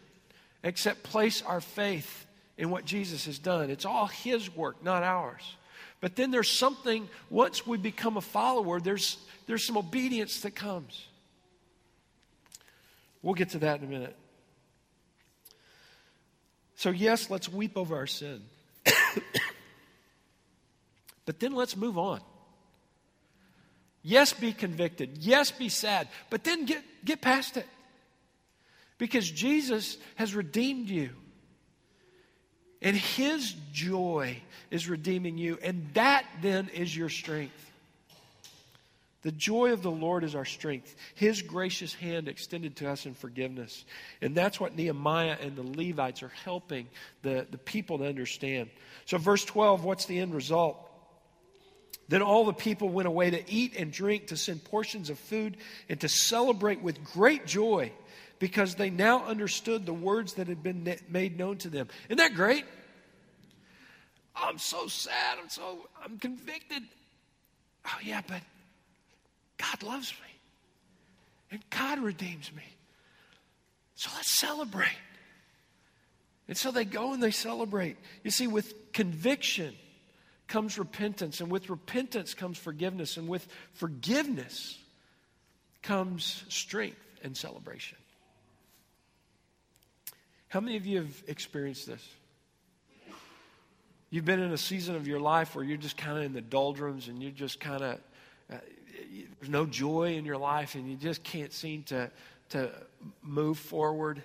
except 0.63 1.03
place 1.03 1.41
our 1.41 1.61
faith 1.61 2.25
in 2.57 2.69
what 2.69 2.85
Jesus 2.85 3.25
has 3.25 3.39
done. 3.39 3.69
It's 3.69 3.85
all 3.85 4.07
his 4.07 4.55
work, 4.55 4.83
not 4.83 5.03
ours. 5.03 5.55
But 5.99 6.15
then 6.15 6.31
there's 6.31 6.49
something, 6.49 7.09
once 7.29 7.65
we 7.65 7.77
become 7.77 8.17
a 8.17 8.21
follower, 8.21 8.79
there's, 8.79 9.17
there's 9.47 9.63
some 9.63 9.77
obedience 9.77 10.41
that 10.41 10.51
comes. 10.51 11.07
We'll 13.21 13.35
get 13.35 13.49
to 13.49 13.59
that 13.59 13.79
in 13.79 13.87
a 13.87 13.89
minute. 13.89 14.15
So, 16.75 16.89
yes, 16.89 17.29
let's 17.29 17.47
weep 17.47 17.77
over 17.77 17.95
our 17.95 18.07
sin. 18.07 18.41
But 21.25 21.39
then 21.39 21.53
let's 21.53 21.75
move 21.75 21.97
on. 21.97 22.21
Yes, 24.03 24.33
be 24.33 24.51
convicted. 24.51 25.17
Yes, 25.19 25.51
be 25.51 25.69
sad. 25.69 26.07
But 26.29 26.43
then 26.43 26.65
get, 26.65 26.83
get 27.05 27.21
past 27.21 27.57
it. 27.57 27.67
Because 28.97 29.29
Jesus 29.29 29.97
has 30.15 30.33
redeemed 30.33 30.89
you. 30.89 31.11
And 32.81 32.95
His 32.95 33.53
joy 33.71 34.41
is 34.71 34.89
redeeming 34.89 35.37
you. 35.37 35.59
And 35.61 35.87
that 35.93 36.25
then 36.41 36.69
is 36.69 36.95
your 36.95 37.09
strength. 37.09 37.71
The 39.23 39.31
joy 39.31 39.71
of 39.71 39.83
the 39.83 39.91
Lord 39.91 40.23
is 40.23 40.33
our 40.33 40.45
strength. 40.45 40.95
His 41.13 41.43
gracious 41.43 41.93
hand 41.93 42.27
extended 42.27 42.77
to 42.77 42.89
us 42.89 43.05
in 43.05 43.13
forgiveness. 43.13 43.85
And 44.19 44.33
that's 44.33 44.59
what 44.59 44.75
Nehemiah 44.75 45.37
and 45.39 45.55
the 45.55 45.61
Levites 45.61 46.23
are 46.23 46.31
helping 46.43 46.87
the, 47.21 47.45
the 47.51 47.59
people 47.59 47.99
to 47.99 48.07
understand. 48.07 48.71
So, 49.05 49.19
verse 49.19 49.45
12, 49.45 49.83
what's 49.83 50.05
the 50.05 50.17
end 50.17 50.33
result? 50.33 50.90
Then 52.11 52.21
all 52.21 52.43
the 52.43 52.51
people 52.51 52.89
went 52.89 53.07
away 53.07 53.29
to 53.29 53.49
eat 53.49 53.73
and 53.77 53.89
drink, 53.89 54.27
to 54.27 54.37
send 54.37 54.65
portions 54.65 55.09
of 55.09 55.17
food, 55.17 55.55
and 55.87 55.97
to 56.01 56.09
celebrate 56.09 56.81
with 56.81 57.01
great 57.05 57.45
joy 57.45 57.93
because 58.37 58.75
they 58.75 58.89
now 58.89 59.23
understood 59.23 59.85
the 59.85 59.93
words 59.93 60.33
that 60.33 60.47
had 60.47 60.61
been 60.61 60.93
made 61.07 61.37
known 61.37 61.55
to 61.59 61.69
them. 61.69 61.87
Isn't 62.09 62.17
that 62.17 62.33
great? 62.33 62.65
I'm 64.35 64.57
so 64.57 64.87
sad. 64.87 65.37
I'm 65.41 65.47
so, 65.47 65.87
I'm 66.03 66.17
convicted. 66.17 66.83
Oh, 67.85 67.97
yeah, 68.03 68.19
but 68.27 68.41
God 69.57 69.81
loves 69.81 70.11
me. 70.11 70.33
And 71.49 71.61
God 71.69 71.99
redeems 71.99 72.51
me. 72.53 72.65
So 73.95 74.09
let's 74.17 74.29
celebrate. 74.29 74.89
And 76.49 76.57
so 76.57 76.71
they 76.71 76.83
go 76.83 77.13
and 77.13 77.23
they 77.23 77.31
celebrate. 77.31 77.95
You 78.25 78.31
see, 78.31 78.47
with 78.47 78.91
conviction 78.91 79.75
comes 80.51 80.77
repentance, 80.77 81.39
and 81.39 81.49
with 81.49 81.69
repentance 81.69 82.33
comes 82.33 82.57
forgiveness, 82.57 83.15
and 83.15 83.29
with 83.29 83.47
forgiveness 83.73 84.77
comes 85.81 86.43
strength 86.49 86.99
and 87.23 87.37
celebration. 87.37 87.97
How 90.49 90.59
many 90.59 90.75
of 90.75 90.85
you 90.85 90.97
have 90.97 91.23
experienced 91.27 91.87
this? 91.87 92.05
You've 94.09 94.25
been 94.25 94.41
in 94.41 94.51
a 94.51 94.57
season 94.57 94.97
of 94.97 95.07
your 95.07 95.21
life 95.21 95.55
where 95.55 95.63
you're 95.63 95.77
just 95.77 95.95
kind 95.95 96.17
of 96.17 96.25
in 96.25 96.33
the 96.33 96.41
doldrums 96.41 97.07
and 97.07 97.23
you're 97.23 97.31
just 97.31 97.61
kind 97.61 97.81
of, 97.81 97.99
uh, 98.51 98.57
there's 99.39 99.49
no 99.49 99.65
joy 99.65 100.15
in 100.15 100.25
your 100.25 100.37
life 100.37 100.75
and 100.75 100.85
you 100.85 100.97
just 100.97 101.23
can't 101.23 101.53
seem 101.53 101.83
to, 101.83 102.11
to 102.49 102.69
move 103.23 103.57
forward. 103.57 104.21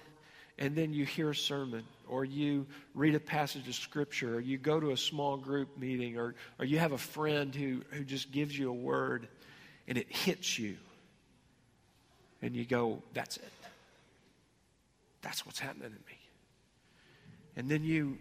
And 0.58 0.74
then 0.74 0.92
you 0.92 1.04
hear 1.04 1.30
a 1.30 1.34
sermon 1.34 1.84
or 2.08 2.24
you 2.24 2.66
read 2.94 3.14
a 3.14 3.20
passage 3.20 3.68
of 3.68 3.74
scripture 3.74 4.36
or 4.36 4.40
you 4.40 4.56
go 4.56 4.80
to 4.80 4.92
a 4.92 4.96
small 4.96 5.36
group 5.36 5.76
meeting 5.76 6.16
or, 6.16 6.34
or 6.58 6.64
you 6.64 6.78
have 6.78 6.92
a 6.92 6.98
friend 6.98 7.54
who, 7.54 7.82
who 7.90 8.04
just 8.04 8.30
gives 8.30 8.58
you 8.58 8.70
a 8.70 8.74
word 8.74 9.28
and 9.86 9.98
it 9.98 10.10
hits 10.10 10.58
you. 10.58 10.76
And 12.40 12.56
you 12.56 12.64
go, 12.64 13.02
that's 13.12 13.36
it. 13.36 13.52
That's 15.20 15.44
what's 15.44 15.58
happening 15.58 15.88
in 15.88 15.92
me. 15.92 16.18
And 17.56 17.68
then 17.68 17.84
you 17.84 18.18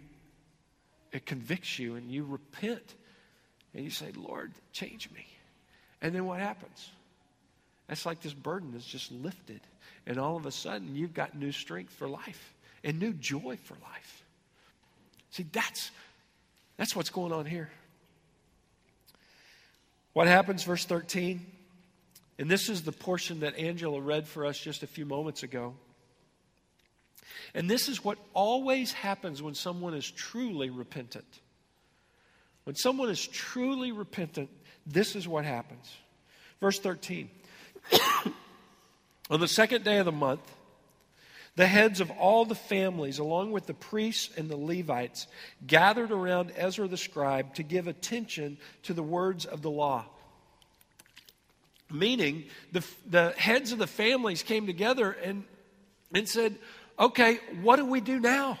it 1.12 1.24
convicts 1.24 1.78
you 1.78 1.94
and 1.94 2.10
you 2.10 2.24
repent 2.24 2.94
and 3.74 3.82
you 3.82 3.90
say, 3.90 4.12
Lord, 4.14 4.52
change 4.72 5.10
me. 5.10 5.26
And 6.02 6.14
then 6.14 6.26
what 6.26 6.40
happens? 6.40 6.90
That's 7.86 8.04
like 8.04 8.20
this 8.20 8.34
burden 8.34 8.74
is 8.74 8.84
just 8.84 9.10
lifted. 9.10 9.60
And 10.06 10.18
all 10.18 10.36
of 10.36 10.46
a 10.46 10.52
sudden, 10.52 10.94
you've 10.94 11.14
got 11.14 11.36
new 11.36 11.52
strength 11.52 11.92
for 11.92 12.08
life 12.08 12.54
and 12.84 13.00
new 13.00 13.12
joy 13.12 13.58
for 13.64 13.74
life. 13.74 14.24
See, 15.30 15.46
that's, 15.52 15.90
that's 16.76 16.94
what's 16.94 17.10
going 17.10 17.32
on 17.32 17.44
here. 17.44 17.70
What 20.12 20.28
happens, 20.28 20.62
verse 20.62 20.84
13? 20.84 21.44
And 22.38 22.50
this 22.50 22.68
is 22.68 22.82
the 22.82 22.92
portion 22.92 23.40
that 23.40 23.58
Angela 23.58 24.00
read 24.00 24.26
for 24.26 24.46
us 24.46 24.58
just 24.58 24.82
a 24.82 24.86
few 24.86 25.04
moments 25.04 25.42
ago. 25.42 25.74
And 27.54 27.68
this 27.68 27.88
is 27.88 28.04
what 28.04 28.18
always 28.34 28.92
happens 28.92 29.42
when 29.42 29.54
someone 29.54 29.94
is 29.94 30.10
truly 30.10 30.70
repentant. 30.70 31.26
When 32.64 32.76
someone 32.76 33.10
is 33.10 33.26
truly 33.26 33.92
repentant, 33.92 34.50
this 34.86 35.16
is 35.16 35.26
what 35.26 35.44
happens. 35.44 35.90
Verse 36.60 36.78
13 36.78 37.30
On 39.30 39.40
the 39.40 39.48
second 39.48 39.84
day 39.84 39.98
of 39.98 40.04
the 40.04 40.12
month, 40.12 40.40
the 41.56 41.66
heads 41.66 42.00
of 42.00 42.10
all 42.10 42.44
the 42.44 42.54
families, 42.54 43.18
along 43.18 43.50
with 43.50 43.66
the 43.66 43.74
priests 43.74 44.36
and 44.36 44.48
the 44.48 44.56
Levites, 44.56 45.26
gathered 45.66 46.10
around 46.10 46.52
Ezra 46.54 46.86
the 46.86 46.98
scribe 46.98 47.54
to 47.54 47.62
give 47.62 47.88
attention 47.88 48.58
to 48.84 48.92
the 48.92 49.02
words 49.02 49.46
of 49.46 49.62
the 49.62 49.70
law. 49.70 50.04
Meaning, 51.90 52.44
the, 52.72 52.84
the 53.08 53.30
heads 53.38 53.72
of 53.72 53.78
the 53.78 53.86
families 53.86 54.42
came 54.42 54.66
together 54.66 55.12
and, 55.12 55.44
and 56.12 56.28
said, 56.28 56.56
okay, 56.98 57.38
what 57.62 57.76
do 57.76 57.86
we 57.86 58.00
do 58.00 58.20
now? 58.20 58.58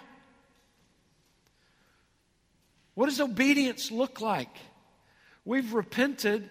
What 2.94 3.06
does 3.06 3.20
obedience 3.20 3.90
look 3.90 4.22
like? 4.22 4.56
We've 5.44 5.74
repented. 5.74 6.48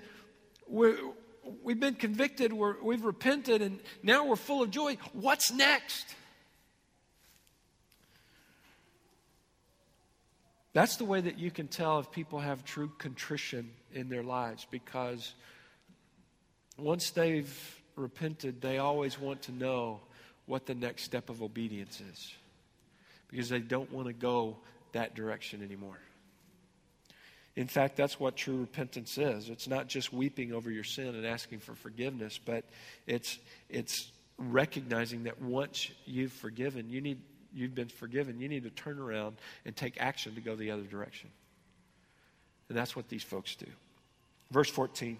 we 0.67 0.93
have 1.67 1.79
been 1.79 1.95
convicted. 1.95 2.53
we 2.53 2.95
have 2.95 3.05
repented, 3.05 3.61
and 3.61 3.79
now 4.03 4.25
we're 4.25 4.35
full 4.35 4.63
of 4.63 4.71
joy. 4.71 4.97
What's 5.13 5.51
next? 5.51 6.05
That's 10.73 10.97
the 10.97 11.05
way 11.05 11.21
that 11.21 11.39
you 11.39 11.51
can 11.51 11.69
tell 11.69 11.99
if 11.99 12.11
people 12.11 12.39
have 12.39 12.65
true 12.65 12.91
contrition 12.97 13.71
in 13.93 14.09
their 14.09 14.23
lives 14.23 14.67
because 14.69 15.33
once 16.77 17.11
they've 17.11 17.81
repented, 17.95 18.61
they 18.61 18.77
always 18.77 19.17
want 19.17 19.43
to 19.43 19.53
know 19.53 20.01
what 20.47 20.65
the 20.65 20.75
next 20.75 21.03
step 21.03 21.29
of 21.29 21.41
obedience 21.41 22.01
is 22.01 22.33
because 23.29 23.47
they 23.47 23.59
don't 23.59 23.91
want 23.91 24.07
to 24.07 24.13
go 24.13 24.57
that 24.91 25.15
direction 25.15 25.63
anymore. 25.63 25.97
In 27.55 27.67
fact, 27.67 27.95
that's 27.95 28.19
what 28.19 28.35
true 28.35 28.57
repentance 28.57 29.17
is. 29.17 29.49
It's 29.49 29.67
not 29.67 29.87
just 29.87 30.11
weeping 30.11 30.51
over 30.51 30.69
your 30.69 30.83
sin 30.83 31.07
and 31.07 31.25
asking 31.25 31.59
for 31.59 31.73
forgiveness, 31.73 32.39
but 32.43 32.65
it's, 33.07 33.39
it's 33.69 34.11
recognizing 34.37 35.23
that 35.23 35.41
once 35.41 35.89
you've 36.05 36.33
forgiven, 36.33 36.89
you 36.89 36.99
need, 36.99 37.19
you've 37.53 37.73
been 37.73 37.87
forgiven, 37.87 38.39
you 38.41 38.49
need 38.49 38.63
to 38.63 38.69
turn 38.69 38.99
around 38.99 39.37
and 39.65 39.75
take 39.75 40.01
action 40.01 40.35
to 40.35 40.41
go 40.41 40.55
the 40.55 40.71
other 40.71 40.83
direction. 40.83 41.29
And 42.67 42.77
that's 42.77 42.95
what 42.95 43.07
these 43.07 43.23
folks 43.23 43.55
do. 43.55 43.67
Verse 44.51 44.69
14. 44.69 45.17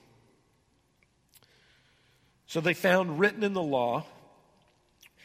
So 2.47 2.59
they 2.59 2.73
found 2.73 3.19
written 3.19 3.43
in 3.43 3.53
the 3.53 3.61
law 3.61 4.05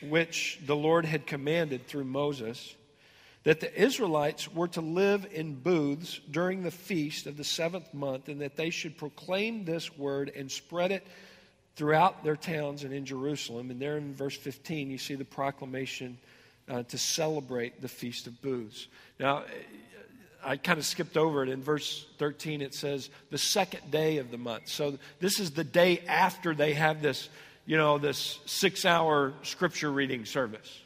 which 0.02 0.58
the 0.64 0.76
Lord 0.76 1.04
had 1.04 1.26
commanded 1.26 1.86
through 1.86 2.04
Moses, 2.04 2.74
that 3.44 3.60
the 3.60 3.80
Israelites 3.80 4.52
were 4.52 4.68
to 4.68 4.80
live 4.80 5.26
in 5.32 5.54
booths 5.54 6.20
during 6.30 6.62
the 6.62 6.70
feast 6.70 7.26
of 7.26 7.36
the 7.36 7.44
seventh 7.44 7.92
month, 7.94 8.28
and 8.28 8.40
that 8.42 8.56
they 8.56 8.70
should 8.70 8.96
proclaim 8.98 9.64
this 9.64 9.96
word 9.96 10.30
and 10.34 10.50
spread 10.50 10.92
it 10.92 11.06
throughout 11.76 12.22
their 12.22 12.36
towns 12.36 12.84
and 12.84 12.92
in 12.92 13.06
Jerusalem. 13.06 13.70
And 13.70 13.80
there 13.80 13.96
in 13.96 14.14
verse 14.14 14.36
15, 14.36 14.90
you 14.90 14.98
see 14.98 15.14
the 15.14 15.24
proclamation 15.24 16.18
uh, 16.68 16.82
to 16.84 16.98
celebrate 16.98 17.80
the 17.80 17.88
Feast 17.88 18.26
of 18.26 18.40
Booths. 18.42 18.86
Now, 19.18 19.44
I 20.42 20.56
kind 20.56 20.78
of 20.78 20.84
skipped 20.84 21.16
over 21.16 21.42
it. 21.42 21.48
In 21.48 21.62
verse 21.62 22.06
13, 22.18 22.62
it 22.62 22.74
says 22.74 23.10
the 23.30 23.38
second 23.38 23.90
day 23.90 24.18
of 24.18 24.30
the 24.30 24.38
month. 24.38 24.68
So 24.68 24.98
this 25.18 25.40
is 25.40 25.52
the 25.52 25.64
day 25.64 26.02
after 26.06 26.54
they 26.54 26.74
have 26.74 27.02
this, 27.02 27.28
you 27.66 27.76
know, 27.76 27.98
this 27.98 28.38
six 28.46 28.84
hour 28.84 29.32
scripture 29.42 29.90
reading 29.90 30.24
service. 30.24 30.80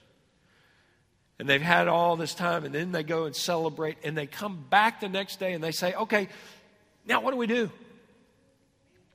And 1.38 1.48
they've 1.48 1.60
had 1.60 1.88
all 1.88 2.16
this 2.16 2.34
time, 2.34 2.64
and 2.64 2.74
then 2.74 2.92
they 2.92 3.02
go 3.02 3.24
and 3.24 3.34
celebrate, 3.34 3.98
and 4.04 4.16
they 4.16 4.26
come 4.26 4.64
back 4.70 5.00
the 5.00 5.08
next 5.08 5.40
day 5.40 5.52
and 5.52 5.62
they 5.62 5.72
say, 5.72 5.92
okay, 5.94 6.28
now 7.06 7.20
what 7.20 7.32
do 7.32 7.36
we 7.36 7.48
do? 7.48 7.70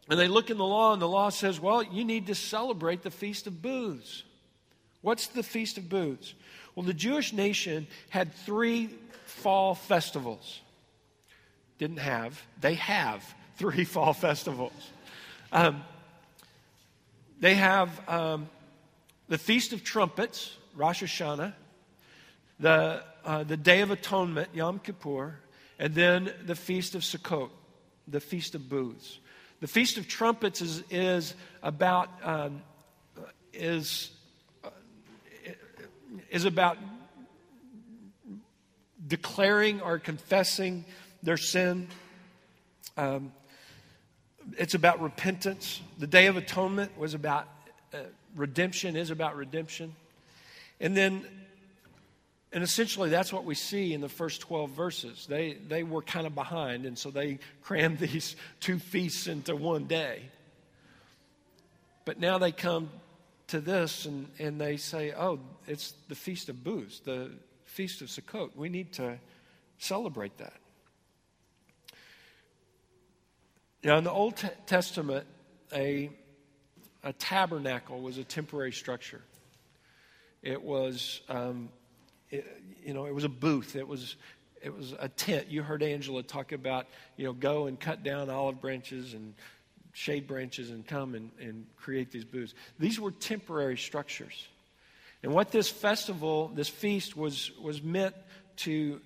And 0.10 0.20
they 0.20 0.28
look 0.28 0.50
in 0.50 0.58
the 0.58 0.66
law, 0.66 0.92
and 0.92 1.02
the 1.02 1.08
law 1.08 1.30
says, 1.30 1.60
well, 1.60 1.84
you 1.84 2.04
need 2.04 2.28
to 2.28 2.36
celebrate 2.36 3.04
the 3.04 3.12
Feast 3.12 3.48
of 3.48 3.62
Booths. 3.62 4.24
What's 5.02 5.28
the 5.28 5.44
Feast 5.44 5.78
of 5.78 5.88
Booths? 5.88 6.34
Well, 6.76 6.86
the 6.86 6.94
Jewish 6.94 7.32
nation 7.32 7.88
had 8.10 8.34
three 8.34 8.90
fall 9.26 9.76
festivals. 9.76 10.62
Didn't 11.78 12.00
have, 12.00 12.42
they 12.60 12.74
have 12.76 13.24
three 13.58 13.86
fall 13.86 14.14
festivals. 14.14 14.74
Um, 15.52 15.84
they 17.40 17.56
have 17.56 18.10
um, 18.10 18.50
the 19.30 19.38
Feast 19.38 19.74
of 19.74 19.84
Trumpets, 19.84 20.56
Rosh 20.76 21.04
Hashanah, 21.04 21.54
the, 22.60 23.04
uh, 23.26 23.44
the 23.44 23.58
Day 23.58 23.82
of 23.82 23.92
Atonement, 23.92 24.50
Yom 24.54 24.80
Kippur, 24.80 25.40
and 25.78 25.96
then 25.96 26.34
the 26.46 26.56
Feast 26.56 26.96
of 26.96 27.02
Sukkot, 27.02 27.50
the 28.08 28.20
Feast 28.20 28.56
of 28.56 28.70
Booths. 28.70 29.20
The 29.62 29.68
Feast 29.68 29.98
of 29.98 30.08
Trumpets 30.08 30.62
is, 30.62 30.84
is 30.90 31.36
about 31.62 32.10
um, 32.24 32.62
is 33.54 34.12
uh, 34.64 34.70
is 36.30 36.46
about 36.46 36.78
declaring 39.06 39.82
or 39.82 40.00
confessing 40.00 40.86
their 41.24 41.38
sin. 41.38 41.88
Um, 42.96 43.34
it's 44.58 44.74
about 44.74 45.02
repentance. 45.02 45.82
The 45.98 46.08
Day 46.08 46.28
of 46.28 46.38
Atonement 46.38 46.98
was 46.98 47.14
about 47.14 47.48
uh, 47.94 47.98
redemption, 48.36 48.96
is 48.96 49.10
about 49.10 49.36
redemption. 49.36 49.96
And 50.80 50.96
then, 50.96 51.26
and 52.52 52.64
essentially, 52.64 53.10
that's 53.10 53.32
what 53.32 53.46
we 53.46 53.54
see 53.54 53.94
in 53.94 54.02
the 54.02 54.10
first 54.10 54.42
12 54.42 54.72
verses. 54.72 55.28
They, 55.30 55.54
they 55.54 55.84
were 55.84 56.02
kind 56.02 56.26
of 56.26 56.34
behind, 56.34 56.86
and 56.86 56.98
so 56.98 57.12
they 57.12 57.40
crammed 57.62 58.00
these 58.00 58.36
two 58.60 58.80
feasts 58.80 59.28
into 59.28 59.56
one 59.56 59.86
day. 59.86 60.24
But 62.06 62.20
now 62.20 62.40
they 62.40 62.52
come 62.52 62.90
to 63.48 63.60
this 63.60 64.06
and, 64.06 64.28
and 64.40 64.60
they 64.60 64.78
say, 64.78 65.14
oh, 65.16 65.40
it's 65.68 65.94
the 66.08 66.16
Feast 66.16 66.50
of 66.50 66.64
Booths, 66.64 67.00
the 67.02 67.32
Feast 67.66 68.02
of 68.02 68.08
Sukkot. 68.08 68.56
We 68.56 68.70
need 68.70 68.94
to 68.94 69.20
celebrate 69.78 70.38
that. 70.40 70.54
Now, 73.84 73.98
in 73.98 74.04
the 74.04 74.12
Old 74.12 74.44
Testament, 74.66 75.26
a, 75.74 76.10
a 77.04 77.14
tabernacle 77.14 78.02
was 78.02 78.18
a 78.18 78.24
temporary 78.24 78.72
structure. 78.72 79.22
It 80.42 80.62
was, 80.62 81.22
um, 81.30 81.70
it, 82.30 82.46
you 82.84 82.94
know, 82.94 83.06
it 83.06 83.14
was 83.14 83.24
a 83.24 83.30
booth. 83.30 83.76
It 83.76 83.88
was, 83.88 84.16
it 84.62 84.76
was 84.76 84.94
a 85.00 85.10
tent. 85.10 85.48
You 85.50 85.64
heard 85.64 85.84
Angela 85.84 86.24
talk 86.24 86.52
about, 86.52 86.88
you 87.18 87.26
know, 87.26 87.34
go 87.34 87.68
and 87.68 87.80
cut 87.80 88.04
down 88.04 88.30
olive 88.30 88.62
branches 88.62 89.14
and 89.14 89.34
shade 89.94 90.28
branches 90.28 90.70
and 90.70 90.86
come 90.86 91.16
and, 91.16 91.32
and 91.42 91.66
create 91.78 92.12
these 92.12 92.26
booths. 92.26 92.54
These 92.78 93.00
were 93.00 93.12
temporary 93.12 93.78
structures. 93.78 94.48
And 95.24 95.34
what 95.34 95.52
this 95.52 95.70
festival, 95.70 96.52
this 96.54 96.70
feast, 96.70 97.18
was, 97.18 97.52
was 97.62 97.82
meant 97.82 98.16
to, 98.58 99.02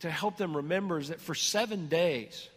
to 0.00 0.10
help 0.10 0.36
them 0.36 0.56
remember 0.56 0.98
is 0.98 1.08
that 1.08 1.20
for 1.20 1.34
seven 1.34 1.88
days, 1.88 2.48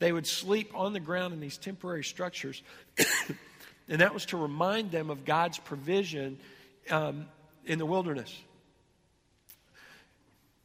they 0.00 0.12
would 0.12 0.26
sleep 0.26 0.72
on 0.74 0.92
the 0.92 1.00
ground 1.00 1.34
in 1.34 1.40
these 1.40 1.58
temporary 1.58 2.04
structures. 2.04 2.62
and 3.88 4.00
that 4.00 4.14
was 4.14 4.26
to 4.26 4.36
remind 4.36 4.90
them 4.90 5.10
of 5.10 5.24
God's 5.24 5.58
provision 5.58 6.38
um, 6.90 7.26
in 7.64 7.78
the 7.78 7.86
wilderness. 7.86 8.34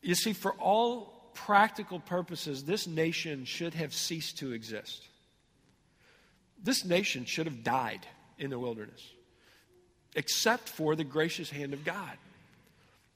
You 0.04 0.16
see, 0.16 0.34
for 0.34 0.52
all 0.54 1.32
practical 1.34 2.00
purposes, 2.00 2.66
this 2.66 2.86
nation 2.86 3.46
should 3.46 3.74
have 3.74 3.94
ceased 3.94 4.39
to 4.39 4.52
exist. 4.52 5.08
This 6.62 6.86
nation 6.86 7.26
should 7.26 7.46
have 7.46 7.63
died 7.63 8.06
in 8.38 8.50
the 8.50 8.60
wilderness, 8.60 9.02
except 10.16 10.70
for 10.70 10.96
the 10.96 11.06
gracious 11.06 11.50
hand 11.50 11.74
of 11.74 11.86
God, 11.86 12.18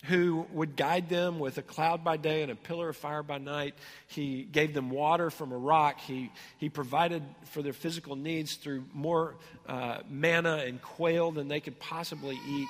who 0.06 0.46
would 0.54 0.78
guide 0.78 1.10
them 1.10 1.40
with 1.40 1.58
a 1.58 1.62
cloud 1.62 2.06
by 2.06 2.16
day 2.16 2.42
and 2.42 2.52
a 2.52 2.56
pillar 2.56 2.90
of 2.90 2.98
fire 2.98 3.24
by 3.24 3.38
night. 3.38 3.76
He 4.08 4.44
gave 4.44 4.74
them 4.74 4.90
water 4.90 5.30
from 5.30 5.52
a 5.52 5.58
rock. 5.58 6.00
He, 6.00 6.32
he 6.58 6.70
provided 6.70 7.22
for 7.46 7.62
their 7.62 7.74
physical 7.74 8.16
needs 8.16 8.56
through 8.56 8.86
more 8.94 9.36
uh, 9.68 10.00
manna 10.10 10.64
and 10.66 10.82
quail 10.82 11.32
than 11.32 11.50
they 11.50 11.60
could 11.60 11.80
possibly 11.80 12.40
eat. 12.48 12.68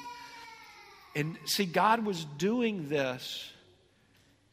And 1.15 1.37
see, 1.45 1.65
God 1.65 2.05
was 2.05 2.25
doing 2.37 2.89
this 2.89 3.51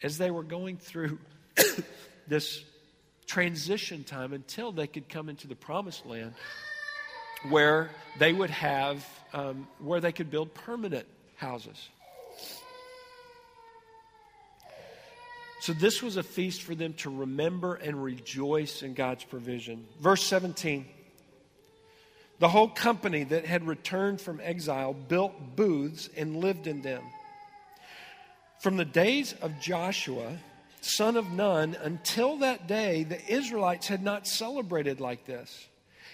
as 0.04 0.18
they 0.18 0.30
were 0.30 0.42
going 0.42 0.76
through 0.76 1.18
this 2.28 2.62
transition 3.26 4.04
time 4.04 4.34
until 4.34 4.70
they 4.70 4.86
could 4.86 5.08
come 5.08 5.30
into 5.30 5.48
the 5.48 5.56
promised 5.56 6.04
land 6.04 6.34
where 7.48 7.90
they 8.18 8.32
would 8.32 8.50
have, 8.50 9.04
um, 9.32 9.66
where 9.78 10.00
they 10.00 10.12
could 10.12 10.30
build 10.30 10.52
permanent 10.52 11.06
houses. 11.36 11.88
So, 15.60 15.72
this 15.72 16.02
was 16.02 16.18
a 16.18 16.22
feast 16.22 16.62
for 16.62 16.74
them 16.74 16.92
to 16.94 17.08
remember 17.08 17.74
and 17.74 18.04
rejoice 18.04 18.82
in 18.82 18.92
God's 18.92 19.24
provision. 19.24 19.86
Verse 19.98 20.22
17 20.22 20.84
The 22.40 22.48
whole 22.48 22.68
company 22.68 23.24
that 23.24 23.46
had 23.46 23.66
returned 23.66 24.20
from 24.20 24.40
exile 24.42 24.92
built 24.92 25.56
booths 25.56 26.10
and 26.14 26.36
lived 26.36 26.66
in 26.66 26.82
them. 26.82 27.02
From 28.64 28.78
the 28.78 28.86
days 28.86 29.34
of 29.42 29.60
Joshua, 29.60 30.38
son 30.80 31.18
of 31.18 31.30
Nun, 31.30 31.76
until 31.82 32.38
that 32.38 32.66
day, 32.66 33.04
the 33.04 33.22
Israelites 33.30 33.88
had 33.88 34.02
not 34.02 34.26
celebrated 34.26 35.00
like 35.00 35.26
this. 35.26 35.68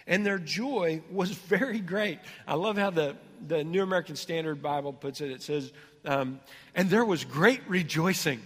And 0.09 0.27
their 0.27 0.41
joy 0.41 1.01
was 1.13 1.31
very 1.49 1.79
great. 1.79 2.19
I 2.49 2.55
love 2.55 2.77
how 2.77 2.91
the, 2.91 3.15
the 3.47 3.63
New 3.63 3.85
American 3.85 4.17
Standard 4.17 4.61
Bible 4.61 4.93
puts 4.93 5.21
it. 5.21 5.31
It 5.31 5.43
says, 5.43 5.73
um, 6.05 6.41
and 6.75 6.91
there 6.91 7.05
was 7.05 7.25
great 7.25 7.61
rejoicing. 7.69 8.41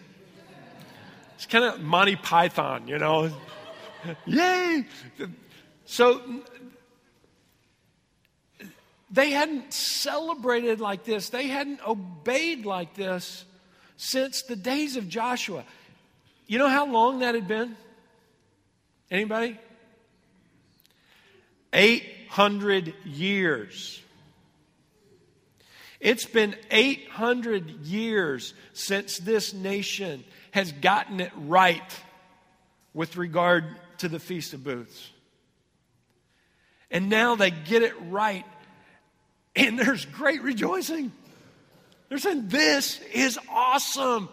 It's 1.36 1.46
kind 1.46 1.64
of 1.64 1.80
Monty 1.80 2.16
Python, 2.16 2.86
you 2.86 2.98
know. 2.98 3.30
Yay! 4.26 4.84
So 5.86 6.20
they 9.10 9.30
hadn't 9.30 9.72
celebrated 9.72 10.78
like 10.78 11.04
this, 11.04 11.30
they 11.30 11.46
hadn't 11.46 11.80
obeyed 11.88 12.66
like 12.66 12.92
this 12.92 13.46
since 13.96 14.42
the 14.42 14.56
days 14.56 14.96
of 14.96 15.08
Joshua. 15.08 15.64
You 16.46 16.58
know 16.58 16.68
how 16.68 16.86
long 16.86 17.20
that 17.20 17.34
had 17.34 17.48
been? 17.48 17.76
Anybody? 19.10 19.58
800 21.72 22.94
years. 23.04 24.00
It's 26.00 26.26
been 26.26 26.54
800 26.70 27.80
years 27.86 28.52
since 28.74 29.18
this 29.18 29.54
nation 29.54 30.24
has 30.50 30.70
gotten 30.70 31.20
it 31.20 31.32
right 31.34 32.00
with 32.92 33.16
regard 33.16 33.64
to 33.98 34.08
the 34.08 34.20
Feast 34.20 34.52
of 34.52 34.62
Booths. 34.62 35.10
And 36.90 37.08
now 37.08 37.34
they 37.34 37.50
get 37.50 37.82
it 37.82 37.94
right, 38.10 38.44
and 39.56 39.78
there's 39.78 40.04
great 40.04 40.42
rejoicing. 40.42 41.10
They're 42.08 42.18
saying, 42.18 42.48
This 42.48 43.00
is 43.12 43.38
awesome. 43.48 44.28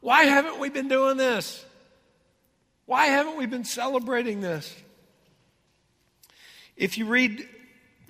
Why 0.00 0.24
haven't 0.24 0.58
we 0.58 0.68
been 0.68 0.88
doing 0.88 1.16
this? 1.16 1.64
Why 2.86 3.06
haven't 3.06 3.38
we 3.38 3.46
been 3.46 3.64
celebrating 3.64 4.40
this? 4.40 4.74
If 6.76 6.98
you 6.98 7.06
read 7.06 7.48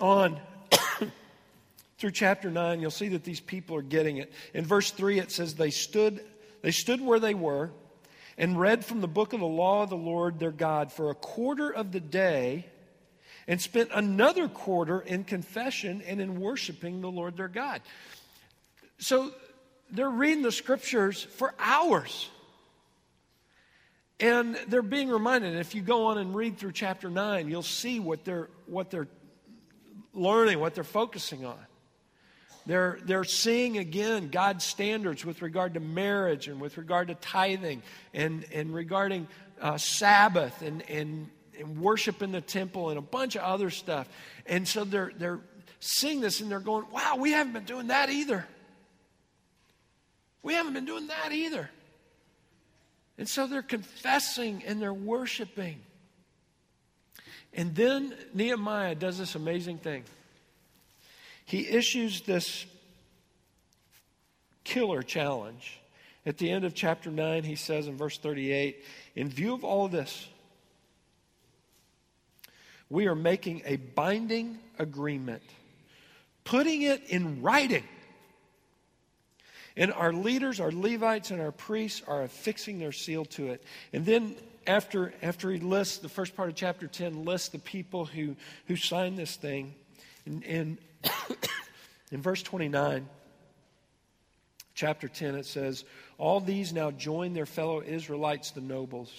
on 0.00 0.40
through 1.98 2.10
chapter 2.10 2.50
9, 2.50 2.80
you'll 2.80 2.90
see 2.90 3.08
that 3.08 3.24
these 3.24 3.40
people 3.40 3.76
are 3.76 3.82
getting 3.82 4.16
it. 4.16 4.32
In 4.52 4.64
verse 4.64 4.90
3, 4.90 5.18
it 5.18 5.30
says, 5.30 5.54
They 5.54 5.70
stood, 5.70 6.20
they 6.62 6.70
stood 6.70 7.00
where 7.00 7.20
they 7.20 7.34
were 7.34 7.70
and 8.36 8.58
read 8.58 8.84
from 8.84 9.00
the 9.00 9.08
book 9.08 9.32
of 9.32 9.40
the 9.40 9.46
law 9.46 9.84
of 9.84 9.90
the 9.90 9.96
Lord 9.96 10.38
their 10.38 10.50
God 10.50 10.92
for 10.92 11.10
a 11.10 11.14
quarter 11.14 11.70
of 11.70 11.92
the 11.92 12.00
day 12.00 12.66
and 13.46 13.60
spent 13.60 13.90
another 13.94 14.48
quarter 14.48 15.00
in 15.00 15.24
confession 15.24 16.02
and 16.06 16.20
in 16.20 16.40
worshiping 16.40 17.00
the 17.00 17.10
Lord 17.10 17.36
their 17.36 17.48
God. 17.48 17.82
So 18.98 19.32
they're 19.90 20.10
reading 20.10 20.42
the 20.42 20.52
scriptures 20.52 21.22
for 21.22 21.54
hours. 21.58 22.30
And 24.20 24.56
they're 24.68 24.82
being 24.82 25.08
reminded. 25.08 25.56
If 25.56 25.74
you 25.74 25.82
go 25.82 26.06
on 26.06 26.18
and 26.18 26.34
read 26.34 26.58
through 26.58 26.72
chapter 26.72 27.10
9, 27.10 27.48
you'll 27.48 27.62
see 27.62 28.00
what 28.00 28.24
they're, 28.24 28.48
what 28.66 28.90
they're 28.90 29.08
learning, 30.12 30.60
what 30.60 30.74
they're 30.74 30.84
focusing 30.84 31.44
on. 31.44 31.58
They're, 32.66 32.98
they're 33.04 33.24
seeing 33.24 33.76
again 33.76 34.30
God's 34.30 34.64
standards 34.64 35.24
with 35.24 35.42
regard 35.42 35.74
to 35.74 35.80
marriage 35.80 36.48
and 36.48 36.60
with 36.60 36.78
regard 36.78 37.08
to 37.08 37.14
tithing 37.16 37.82
and, 38.14 38.46
and 38.52 38.74
regarding 38.74 39.28
uh, 39.60 39.76
Sabbath 39.76 40.62
and, 40.62 40.88
and, 40.88 41.28
and 41.58 41.78
worship 41.78 42.22
in 42.22 42.32
the 42.32 42.40
temple 42.40 42.88
and 42.88 42.98
a 42.98 43.02
bunch 43.02 43.36
of 43.36 43.42
other 43.42 43.68
stuff. 43.68 44.08
And 44.46 44.66
so 44.66 44.84
they're, 44.84 45.12
they're 45.18 45.40
seeing 45.80 46.20
this 46.20 46.40
and 46.40 46.50
they're 46.50 46.60
going, 46.60 46.86
wow, 46.90 47.16
we 47.18 47.32
haven't 47.32 47.52
been 47.52 47.64
doing 47.64 47.88
that 47.88 48.08
either. 48.08 48.46
We 50.44 50.54
haven't 50.54 50.74
been 50.74 50.84
doing 50.84 51.08
that 51.08 51.32
either. 51.32 51.68
And 53.18 53.28
so 53.28 53.46
they're 53.46 53.62
confessing 53.62 54.62
and 54.66 54.80
they're 54.80 54.94
worshiping. 54.94 55.80
And 57.54 57.74
then 57.74 58.14
Nehemiah 58.34 58.94
does 58.94 59.18
this 59.18 59.34
amazing 59.34 59.78
thing. 59.78 60.04
He 61.46 61.68
issues 61.68 62.20
this 62.22 62.66
killer 64.64 65.02
challenge. 65.02 65.80
At 66.26 66.38
the 66.38 66.50
end 66.50 66.64
of 66.64 66.74
chapter 66.74 67.10
9, 67.10 67.44
he 67.44 67.54
says 67.54 67.86
in 67.86 67.96
verse 67.96 68.18
38 68.18 68.82
In 69.14 69.30
view 69.30 69.54
of 69.54 69.64
all 69.64 69.88
this, 69.88 70.28
we 72.90 73.06
are 73.06 73.14
making 73.14 73.62
a 73.64 73.76
binding 73.76 74.58
agreement, 74.78 75.42
putting 76.44 76.82
it 76.82 77.02
in 77.08 77.40
writing. 77.40 77.84
And 79.76 79.92
our 79.92 80.12
leaders, 80.12 80.60
our 80.60 80.70
Levites, 80.70 81.30
and 81.30 81.40
our 81.40 81.52
priests 81.52 82.02
are 82.06 82.22
affixing 82.22 82.78
their 82.78 82.92
seal 82.92 83.24
to 83.26 83.48
it. 83.48 83.62
And 83.92 84.06
then 84.06 84.36
after, 84.66 85.12
after 85.22 85.50
he 85.50 85.58
lists, 85.58 85.98
the 85.98 86.08
first 86.08 86.36
part 86.36 86.48
of 86.48 86.54
chapter 86.54 86.86
10 86.86 87.24
lists 87.24 87.48
the 87.48 87.58
people 87.58 88.04
who, 88.04 88.36
who 88.66 88.76
signed 88.76 89.18
this 89.18 89.34
thing. 89.36 89.74
And, 90.26 90.44
and 90.44 90.78
in 92.12 92.22
verse 92.22 92.42
29, 92.42 93.08
chapter 94.74 95.08
10, 95.08 95.34
it 95.34 95.46
says, 95.46 95.84
All 96.18 96.40
these 96.40 96.72
now 96.72 96.92
join 96.92 97.34
their 97.34 97.46
fellow 97.46 97.82
Israelites, 97.82 98.52
the 98.52 98.60
nobles, 98.60 99.12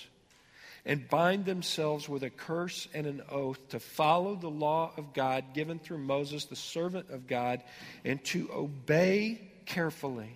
and 0.85 1.07
bind 1.09 1.43
themselves 1.43 2.07
with 2.07 2.23
a 2.23 2.29
curse 2.29 2.87
and 2.93 3.05
an 3.07 3.23
oath 3.29 3.59
to 3.69 3.79
follow 3.81 4.35
the 4.35 4.49
law 4.49 4.91
of 4.95 5.13
God 5.13 5.53
given 5.53 5.79
through 5.79 5.97
Moses, 5.97 6.45
the 6.45 6.55
servant 6.55 7.09
of 7.09 7.27
God, 7.27 7.61
and 8.05 8.23
to 8.25 8.49
obey 8.53 9.41
carefully 9.65 10.29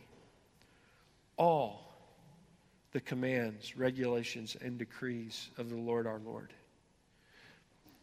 all 1.39 1.89
the 2.91 2.99
commands, 2.99 3.77
regulations, 3.77 4.55
and 4.61 4.77
decrees 4.77 5.49
of 5.57 5.69
the 5.69 5.77
Lord 5.77 6.05
our 6.05 6.19
Lord. 6.19 6.53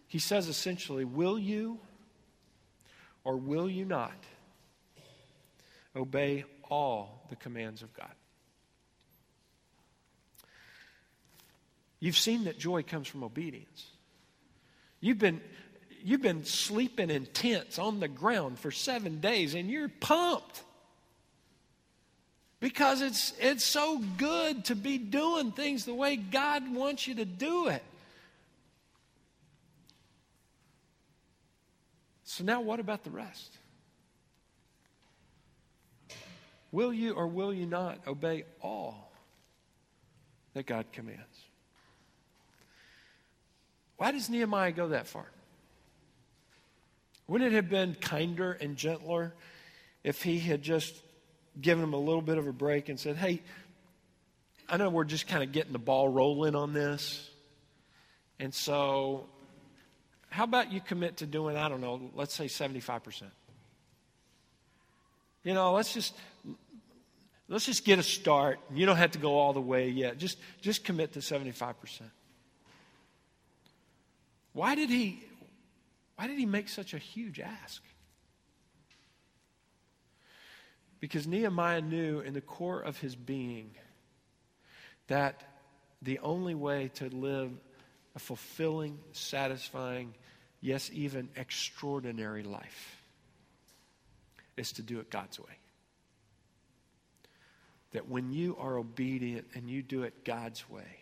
He 0.08 0.18
says 0.18 0.48
essentially, 0.48 1.04
Will 1.04 1.38
you 1.38 1.78
or 3.22 3.36
will 3.36 3.68
you 3.68 3.84
not 3.84 4.16
obey 5.94 6.44
all 6.68 7.26
the 7.28 7.36
commands 7.36 7.82
of 7.82 7.92
God? 7.94 8.12
You've 12.00 12.18
seen 12.18 12.44
that 12.44 12.58
joy 12.58 12.82
comes 12.82 13.08
from 13.08 13.24
obedience. 13.24 13.86
You've 15.00 15.18
been, 15.18 15.40
you've 16.02 16.22
been 16.22 16.44
sleeping 16.44 17.10
in 17.10 17.26
tents 17.26 17.78
on 17.78 18.00
the 18.00 18.08
ground 18.08 18.58
for 18.58 18.70
seven 18.70 19.20
days 19.20 19.54
and 19.54 19.68
you're 19.68 19.88
pumped 19.88 20.62
because 22.60 23.02
it's, 23.02 23.32
it's 23.38 23.64
so 23.64 23.98
good 24.16 24.64
to 24.66 24.74
be 24.74 24.98
doing 24.98 25.52
things 25.52 25.84
the 25.84 25.94
way 25.94 26.16
God 26.16 26.74
wants 26.74 27.06
you 27.06 27.16
to 27.16 27.24
do 27.24 27.68
it. 27.68 27.82
So, 32.24 32.44
now 32.44 32.60
what 32.60 32.80
about 32.80 33.04
the 33.04 33.10
rest? 33.10 33.56
Will 36.72 36.92
you 36.92 37.12
or 37.12 37.26
will 37.26 37.54
you 37.54 37.66
not 37.66 37.98
obey 38.06 38.44
all 38.60 39.12
that 40.54 40.66
God 40.66 40.86
commands? 40.92 41.22
Why 43.96 44.12
does 44.12 44.28
Nehemiah 44.28 44.72
go 44.72 44.88
that 44.88 45.06
far? 45.06 45.26
Wouldn't 47.28 47.52
it 47.52 47.56
have 47.56 47.70
been 47.70 47.94
kinder 47.94 48.52
and 48.52 48.76
gentler 48.76 49.34
if 50.04 50.22
he 50.22 50.38
had 50.38 50.62
just 50.62 51.00
given 51.60 51.80
them 51.80 51.94
a 51.94 51.98
little 51.98 52.22
bit 52.22 52.38
of 52.38 52.46
a 52.46 52.52
break 52.52 52.88
and 52.88 52.98
said, 52.98 53.16
hey, 53.16 53.42
I 54.68 54.76
know 54.76 54.90
we're 54.90 55.04
just 55.04 55.26
kind 55.26 55.42
of 55.42 55.52
getting 55.52 55.72
the 55.72 55.78
ball 55.78 56.08
rolling 56.08 56.54
on 56.54 56.72
this. 56.72 57.30
And 58.38 58.52
so, 58.52 59.26
how 60.28 60.44
about 60.44 60.72
you 60.72 60.80
commit 60.80 61.18
to 61.18 61.26
doing, 61.26 61.56
I 61.56 61.68
don't 61.68 61.80
know, 61.80 62.10
let's 62.14 62.34
say 62.34 62.46
75%? 62.46 63.22
You 65.44 65.54
know, 65.54 65.72
let's 65.72 65.94
just 65.94 66.12
let's 67.48 67.64
just 67.64 67.84
get 67.84 68.00
a 68.00 68.02
start. 68.02 68.58
You 68.74 68.84
don't 68.84 68.96
have 68.96 69.12
to 69.12 69.18
go 69.18 69.38
all 69.38 69.52
the 69.52 69.60
way 69.60 69.88
yet. 69.88 70.18
Just 70.18 70.38
just 70.60 70.84
commit 70.84 71.12
to 71.12 71.20
75%. 71.20 71.74
Why 74.52 74.74
did 74.74 74.90
he 74.90 75.22
why 76.16 76.26
did 76.26 76.36
he 76.36 76.46
make 76.46 76.68
such 76.68 76.94
a 76.94 76.98
huge 76.98 77.38
ask? 77.38 77.80
Because 81.06 81.28
Nehemiah 81.28 81.82
knew 81.82 82.18
in 82.18 82.34
the 82.34 82.40
core 82.40 82.80
of 82.80 82.98
his 82.98 83.14
being 83.14 83.70
that 85.06 85.40
the 86.02 86.18
only 86.18 86.56
way 86.56 86.90
to 86.94 87.08
live 87.10 87.52
a 88.16 88.18
fulfilling, 88.18 88.98
satisfying, 89.12 90.14
yes, 90.60 90.90
even 90.92 91.28
extraordinary 91.36 92.42
life 92.42 93.00
is 94.56 94.72
to 94.72 94.82
do 94.82 94.98
it 94.98 95.08
God's 95.08 95.38
way. 95.38 95.58
That 97.92 98.08
when 98.08 98.32
you 98.32 98.56
are 98.58 98.76
obedient 98.76 99.46
and 99.54 99.70
you 99.70 99.84
do 99.84 100.02
it 100.02 100.24
God's 100.24 100.68
way, 100.68 100.98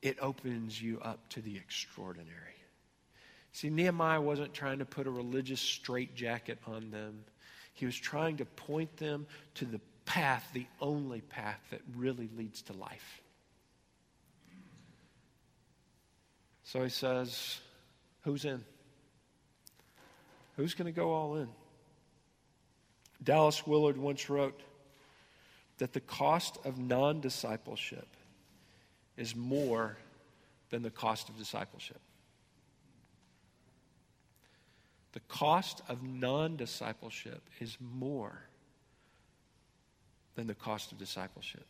it 0.00 0.16
opens 0.22 0.80
you 0.80 1.00
up 1.00 1.28
to 1.30 1.40
the 1.40 1.56
extraordinary. 1.56 2.30
See, 3.50 3.68
Nehemiah 3.68 4.20
wasn't 4.20 4.54
trying 4.54 4.78
to 4.78 4.84
put 4.84 5.08
a 5.08 5.10
religious 5.10 5.60
straitjacket 5.60 6.60
on 6.68 6.92
them. 6.92 7.24
He 7.76 7.84
was 7.84 7.96
trying 7.96 8.38
to 8.38 8.46
point 8.46 8.96
them 8.96 9.26
to 9.56 9.66
the 9.66 9.80
path, 10.06 10.48
the 10.54 10.66
only 10.80 11.20
path 11.20 11.60
that 11.70 11.82
really 11.94 12.30
leads 12.34 12.62
to 12.62 12.72
life. 12.72 13.20
So 16.64 16.82
he 16.82 16.88
says, 16.88 17.60
Who's 18.22 18.46
in? 18.46 18.64
Who's 20.56 20.72
going 20.72 20.86
to 20.86 20.98
go 20.98 21.12
all 21.12 21.36
in? 21.36 21.48
Dallas 23.22 23.66
Willard 23.66 23.98
once 23.98 24.30
wrote 24.30 24.58
that 25.76 25.92
the 25.92 26.00
cost 26.00 26.56
of 26.64 26.78
non 26.78 27.20
discipleship 27.20 28.08
is 29.18 29.36
more 29.36 29.98
than 30.70 30.82
the 30.82 30.90
cost 30.90 31.28
of 31.28 31.36
discipleship. 31.36 32.00
The 35.16 35.20
cost 35.20 35.80
of 35.88 36.02
non 36.02 36.56
discipleship 36.56 37.40
is 37.58 37.78
more 37.80 38.38
than 40.34 40.46
the 40.46 40.54
cost 40.54 40.92
of 40.92 40.98
discipleship. 40.98 41.64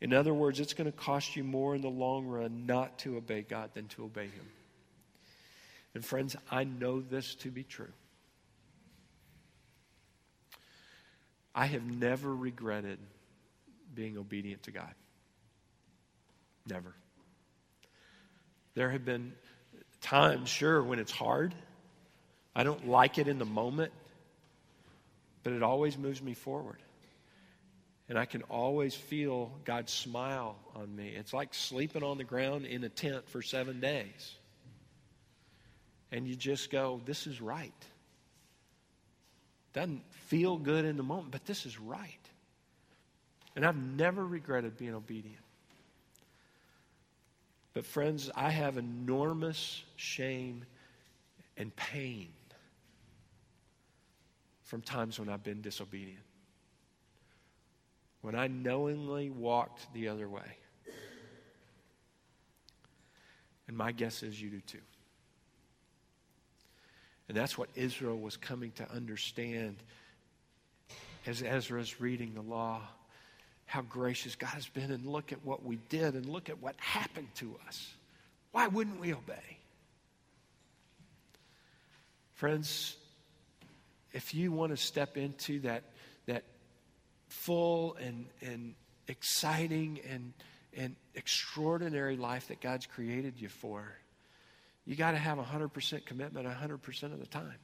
In 0.00 0.12
other 0.12 0.34
words, 0.34 0.58
it's 0.58 0.74
going 0.74 0.90
to 0.90 0.98
cost 0.98 1.36
you 1.36 1.44
more 1.44 1.76
in 1.76 1.82
the 1.82 1.88
long 1.88 2.26
run 2.26 2.66
not 2.66 2.98
to 3.00 3.16
obey 3.16 3.42
God 3.42 3.70
than 3.74 3.86
to 3.90 4.02
obey 4.02 4.24
Him. 4.24 4.48
And 5.94 6.04
friends, 6.04 6.34
I 6.50 6.64
know 6.64 7.00
this 7.00 7.36
to 7.36 7.48
be 7.52 7.62
true. 7.62 7.92
I 11.54 11.66
have 11.66 11.84
never 11.84 12.34
regretted 12.34 12.98
being 13.94 14.18
obedient 14.18 14.64
to 14.64 14.72
God. 14.72 14.94
Never. 16.68 16.92
There 18.74 18.90
have 18.90 19.04
been 19.04 19.32
times, 20.00 20.48
sure, 20.48 20.82
when 20.82 20.98
it's 20.98 21.12
hard 21.12 21.54
I 22.54 22.64
don't 22.64 22.88
like 22.88 23.18
it 23.18 23.28
in 23.28 23.38
the 23.38 23.44
moment, 23.44 23.92
but 25.42 25.52
it 25.52 25.62
always 25.62 25.96
moves 25.96 26.20
me 26.20 26.34
forward. 26.34 26.78
And 28.08 28.18
I 28.18 28.24
can 28.24 28.42
always 28.42 28.94
feel 28.94 29.52
God's 29.64 29.92
smile 29.92 30.56
on 30.74 30.94
me. 30.94 31.14
It's 31.16 31.32
like 31.32 31.54
sleeping 31.54 32.02
on 32.02 32.18
the 32.18 32.24
ground 32.24 32.66
in 32.66 32.82
a 32.82 32.88
tent 32.88 33.28
for 33.28 33.40
seven 33.40 33.78
days. 33.78 34.34
And 36.10 36.26
you 36.26 36.34
just 36.34 36.72
go, 36.72 37.00
this 37.04 37.28
is 37.28 37.40
right. 37.40 37.72
Doesn't 39.72 40.02
feel 40.26 40.56
good 40.56 40.84
in 40.84 40.96
the 40.96 41.04
moment, 41.04 41.30
but 41.30 41.46
this 41.46 41.66
is 41.66 41.78
right. 41.78 42.18
And 43.54 43.64
I've 43.64 43.76
never 43.76 44.26
regretted 44.26 44.76
being 44.76 44.94
obedient. 44.94 45.44
But, 47.74 47.84
friends, 47.84 48.28
I 48.34 48.50
have 48.50 48.76
enormous 48.76 49.84
shame 49.94 50.64
and 51.56 51.74
pain 51.76 52.30
from 54.70 54.82
times 54.82 55.18
when 55.18 55.28
I've 55.28 55.42
been 55.42 55.62
disobedient. 55.62 56.22
When 58.22 58.36
I 58.36 58.46
knowingly 58.46 59.28
walked 59.28 59.92
the 59.92 60.06
other 60.06 60.28
way. 60.28 60.58
And 63.66 63.76
my 63.76 63.90
guess 63.90 64.22
is 64.22 64.40
you 64.40 64.48
do 64.48 64.60
too. 64.60 64.78
And 67.28 67.36
that's 67.36 67.58
what 67.58 67.68
Israel 67.74 68.16
was 68.16 68.36
coming 68.36 68.70
to 68.76 68.88
understand 68.92 69.74
as 71.26 71.42
Ezra's 71.42 72.00
reading 72.00 72.34
the 72.34 72.42
law. 72.42 72.80
How 73.66 73.82
gracious 73.82 74.36
God 74.36 74.50
has 74.50 74.68
been, 74.68 74.92
and 74.92 75.04
look 75.04 75.32
at 75.32 75.44
what 75.44 75.64
we 75.64 75.80
did, 75.88 76.14
and 76.14 76.26
look 76.26 76.48
at 76.48 76.62
what 76.62 76.76
happened 76.78 77.28
to 77.36 77.56
us. 77.66 77.92
Why 78.52 78.68
wouldn't 78.68 79.00
we 79.00 79.14
obey? 79.14 79.58
Friends, 82.34 82.96
if 84.12 84.34
you 84.34 84.52
want 84.52 84.72
to 84.72 84.76
step 84.76 85.16
into 85.16 85.60
that, 85.60 85.84
that 86.26 86.44
full 87.28 87.96
and, 87.96 88.26
and 88.40 88.74
exciting 89.08 90.00
and, 90.08 90.32
and 90.76 90.96
extraordinary 91.14 92.16
life 92.16 92.48
that 92.48 92.60
God's 92.60 92.86
created 92.86 93.34
you 93.40 93.48
for, 93.48 93.84
you 94.86 94.96
got 94.96 95.12
to 95.12 95.18
have 95.18 95.38
100% 95.38 96.04
commitment 96.06 96.46
100% 96.46 97.02
of 97.04 97.20
the 97.20 97.26
time. 97.26 97.54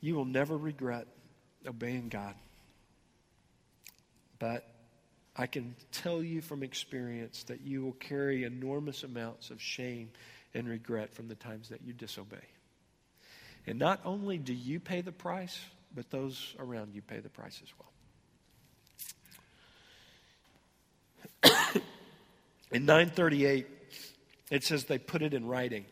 You 0.00 0.14
will 0.14 0.24
never 0.24 0.56
regret 0.56 1.08
obeying 1.66 2.08
God. 2.08 2.34
But 4.38 4.64
I 5.36 5.46
can 5.46 5.74
tell 5.92 6.22
you 6.22 6.40
from 6.40 6.62
experience 6.62 7.44
that 7.44 7.60
you 7.62 7.84
will 7.84 7.92
carry 7.92 8.44
enormous 8.44 9.02
amounts 9.02 9.50
of 9.50 9.60
shame 9.60 10.10
and 10.54 10.68
regret 10.68 11.12
from 11.14 11.28
the 11.28 11.34
times 11.34 11.68
that 11.68 11.82
you 11.84 11.92
disobey. 11.92 12.36
And 13.66 13.78
not 13.78 14.00
only 14.04 14.38
do 14.38 14.54
you 14.54 14.80
pay 14.80 15.02
the 15.02 15.12
price, 15.12 15.58
but 15.94 16.10
those 16.10 16.54
around 16.58 16.94
you 16.94 17.02
pay 17.02 17.18
the 17.18 17.28
price 17.28 17.60
as 17.62 17.72
well. 21.44 21.52
in 22.72 22.86
938, 22.86 23.66
it 24.50 24.64
says 24.64 24.84
they 24.84 24.98
put 24.98 25.22
it 25.22 25.34
in 25.34 25.46
writing. 25.46 25.84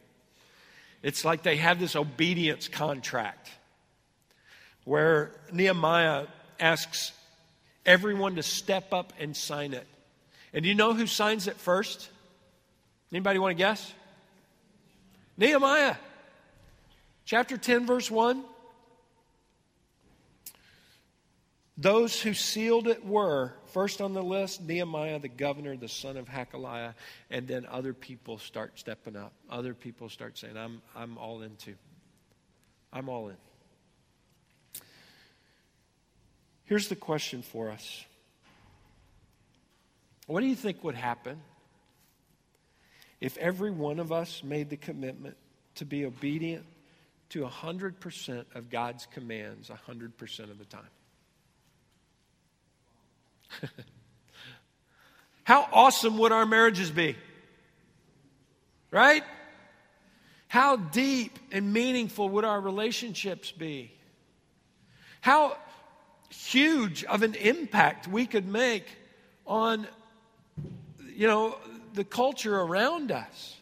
It's 1.02 1.24
like 1.24 1.42
they 1.42 1.56
have 1.56 1.78
this 1.78 1.96
obedience 1.96 2.68
contract 2.68 3.50
where 4.84 5.32
Nehemiah 5.52 6.26
asks 6.58 7.12
everyone 7.84 8.36
to 8.36 8.42
step 8.42 8.92
up 8.92 9.12
and 9.18 9.36
sign 9.36 9.74
it. 9.74 9.86
And 10.52 10.62
do 10.62 10.68
you 10.68 10.74
know 10.74 10.94
who 10.94 11.06
signs 11.06 11.46
it 11.46 11.56
first? 11.56 12.08
Anybody 13.12 13.38
want 13.38 13.52
to 13.52 13.58
guess? 13.58 13.92
Nehemiah. 15.36 15.96
Chapter 17.24 17.56
10, 17.56 17.86
verse 17.86 18.10
1. 18.10 18.42
Those 21.78 22.20
who 22.22 22.32
sealed 22.32 22.88
it 22.88 23.04
were, 23.04 23.52
first 23.72 24.00
on 24.00 24.14
the 24.14 24.22
list, 24.22 24.62
Nehemiah, 24.62 25.18
the 25.18 25.28
governor, 25.28 25.76
the 25.76 25.88
son 25.88 26.16
of 26.16 26.26
Hakaliah, 26.26 26.94
and 27.30 27.46
then 27.46 27.66
other 27.66 27.92
people 27.92 28.38
start 28.38 28.78
stepping 28.78 29.14
up. 29.14 29.32
Other 29.50 29.74
people 29.74 30.08
start 30.08 30.38
saying, 30.38 30.56
I'm, 30.56 30.80
I'm 30.94 31.18
all 31.18 31.42
in 31.42 31.54
too. 31.56 31.74
I'm 32.92 33.10
all 33.10 33.28
in. 33.28 33.36
Here's 36.64 36.88
the 36.88 36.96
question 36.96 37.42
for 37.42 37.70
us 37.70 38.04
What 40.26 40.40
do 40.40 40.46
you 40.46 40.56
think 40.56 40.82
would 40.82 40.94
happen 40.94 41.40
if 43.20 43.36
every 43.38 43.70
one 43.70 43.98
of 43.98 44.12
us 44.12 44.42
made 44.44 44.70
the 44.70 44.76
commitment 44.76 45.36
to 45.76 45.84
be 45.84 46.04
obedient 46.04 46.64
to 47.30 47.44
100% 47.44 48.44
of 48.54 48.70
God's 48.70 49.06
commands 49.06 49.70
100% 49.70 50.38
of 50.50 50.58
the 50.58 50.64
time? 50.64 50.82
How 55.44 55.68
awesome 55.72 56.18
would 56.18 56.32
our 56.32 56.46
marriages 56.46 56.90
be? 56.90 57.16
Right? 58.90 59.22
How 60.48 60.76
deep 60.76 61.38
and 61.52 61.72
meaningful 61.72 62.28
would 62.30 62.44
our 62.44 62.60
relationships 62.60 63.52
be? 63.52 63.92
How 65.20 65.56
huge 66.30 67.04
of 67.04 67.22
an 67.22 67.34
impact 67.34 68.08
we 68.08 68.26
could 68.26 68.46
make 68.46 68.86
on, 69.46 69.86
you 71.14 71.26
know, 71.26 71.58
the 71.96 72.04
culture 72.04 72.54
around 72.54 73.10
us. 73.10 73.56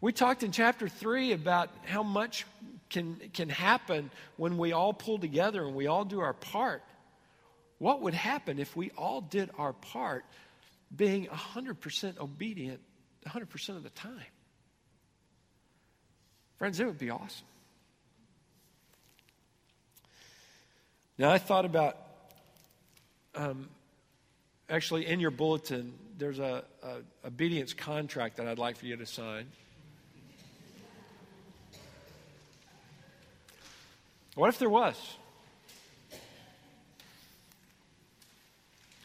We 0.00 0.12
talked 0.12 0.44
in 0.44 0.52
chapter 0.52 0.88
3 0.88 1.32
about 1.32 1.70
how 1.86 2.04
much 2.04 2.46
can, 2.90 3.16
can 3.32 3.48
happen 3.48 4.10
when 4.36 4.58
we 4.58 4.72
all 4.72 4.92
pull 4.92 5.18
together 5.18 5.64
and 5.64 5.74
we 5.74 5.86
all 5.88 6.04
do 6.04 6.20
our 6.20 6.34
part. 6.34 6.82
What 7.78 8.02
would 8.02 8.14
happen 8.14 8.58
if 8.58 8.76
we 8.76 8.90
all 8.96 9.20
did 9.20 9.50
our 9.58 9.72
part 9.72 10.24
being 10.94 11.26
100% 11.26 12.18
obedient 12.18 12.80
100% 13.26 13.68
of 13.70 13.82
the 13.82 13.90
time? 13.90 14.12
Friends, 16.58 16.78
it 16.78 16.86
would 16.86 16.98
be 16.98 17.10
awesome. 17.10 17.46
Now, 21.16 21.30
I 21.30 21.38
thought 21.38 21.64
about 21.64 21.96
um, 23.34 23.68
actually 24.68 25.06
in 25.06 25.18
your 25.18 25.30
bulletin, 25.30 25.92
there's 26.18 26.40
a, 26.40 26.64
a 26.82 26.96
obedience 27.26 27.72
contract 27.72 28.36
that 28.36 28.48
I'd 28.48 28.58
like 28.58 28.76
for 28.76 28.86
you 28.86 28.96
to 28.96 29.06
sign. 29.06 29.46
What 34.34 34.48
if 34.48 34.58
there 34.58 34.68
was? 34.68 34.96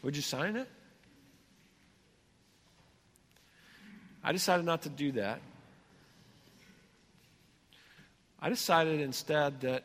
Would 0.02 0.16
you 0.16 0.22
sign 0.22 0.56
it? 0.56 0.68
I 4.22 4.32
decided 4.32 4.66
not 4.66 4.82
to 4.82 4.88
do 4.88 5.12
that. 5.12 5.40
I 8.40 8.48
decided 8.48 9.00
instead 9.00 9.62
that 9.62 9.84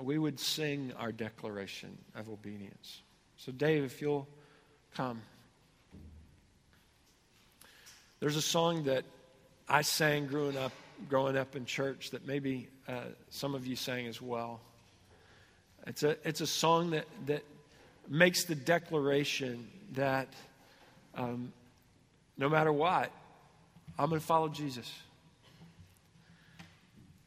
we 0.00 0.18
would 0.18 0.40
sing 0.40 0.92
our 0.98 1.12
declaration 1.12 1.96
of 2.14 2.28
obedience. 2.28 3.02
So, 3.36 3.52
Dave, 3.52 3.84
if 3.84 4.00
you'll 4.00 4.26
come. 4.94 5.22
There's 8.22 8.36
a 8.36 8.40
song 8.40 8.84
that 8.84 9.02
I 9.68 9.82
sang 9.82 10.26
growing 10.26 10.56
up, 10.56 10.70
growing 11.08 11.36
up 11.36 11.56
in 11.56 11.64
church 11.64 12.10
that 12.12 12.24
maybe 12.24 12.68
uh, 12.86 13.00
some 13.30 13.56
of 13.56 13.66
you 13.66 13.74
sang 13.74 14.06
as 14.06 14.22
well. 14.22 14.60
It's 15.88 16.04
a, 16.04 16.16
it's 16.22 16.40
a 16.40 16.46
song 16.46 16.90
that, 16.90 17.06
that 17.26 17.42
makes 18.08 18.44
the 18.44 18.54
declaration 18.54 19.66
that 19.94 20.28
um, 21.16 21.52
no 22.38 22.48
matter 22.48 22.72
what, 22.72 23.10
I'm 23.98 24.08
going 24.08 24.20
to 24.20 24.24
follow 24.24 24.48
Jesus. 24.48 24.88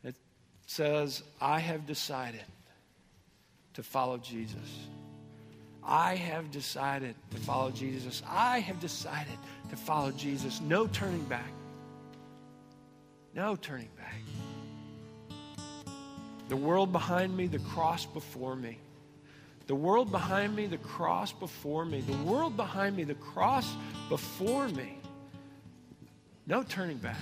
It 0.01 0.15
says, 0.65 1.23
I 1.41 1.59
have 1.59 1.85
decided 1.85 2.45
to 3.73 3.83
follow 3.83 4.17
Jesus. 4.17 4.87
I 5.85 6.15
have 6.15 6.49
decided 6.51 7.15
to 7.31 7.37
follow 7.37 7.69
Jesus. 7.69 8.23
I 8.27 8.59
have 8.59 8.79
decided 8.79 9.37
to 9.69 9.75
follow 9.75 10.11
Jesus. 10.11 10.59
No 10.61 10.87
turning 10.87 11.23
back. 11.25 11.51
No 13.35 13.55
turning 13.55 13.89
back. 13.97 14.15
The 16.49 16.55
world 16.55 16.91
behind 16.91 17.35
me, 17.35 17.47
the 17.47 17.59
cross 17.59 18.05
before 18.05 18.55
me. 18.55 18.79
The 19.67 19.75
world 19.75 20.11
behind 20.11 20.55
me, 20.55 20.67
the 20.67 20.77
cross 20.77 21.31
before 21.31 21.85
me. 21.85 22.01
The 22.01 22.17
world 22.23 22.55
behind 22.55 22.95
me, 22.95 23.03
the 23.03 23.15
cross 23.15 23.71
before 24.09 24.67
me. 24.69 24.97
No 26.47 26.63
turning 26.63 26.97
back. 26.97 27.17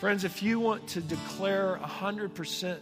Friends, 0.00 0.24
if 0.24 0.42
you 0.42 0.58
want 0.58 0.88
to 0.88 1.00
declare 1.00 1.78
100% 1.82 2.78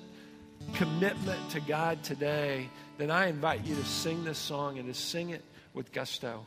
commitment 0.74 1.50
to 1.50 1.60
God 1.60 2.02
today, 2.02 2.68
then 2.98 3.10
I 3.10 3.28
invite 3.28 3.64
you 3.64 3.74
to 3.74 3.84
sing 3.84 4.24
this 4.24 4.38
song 4.38 4.78
and 4.78 4.92
to 4.92 4.98
sing 4.98 5.30
it 5.30 5.44
with 5.74 5.92
gusto. 5.92 6.46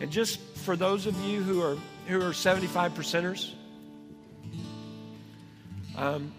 And 0.00 0.10
just 0.10 0.40
for 0.40 0.76
those 0.76 1.06
of 1.06 1.18
you 1.20 1.42
who 1.42 1.62
are 1.62 1.76
who 2.06 2.22
are 2.22 2.32
75 2.32 2.92
percenters, 2.92 3.52
um, 5.96 6.32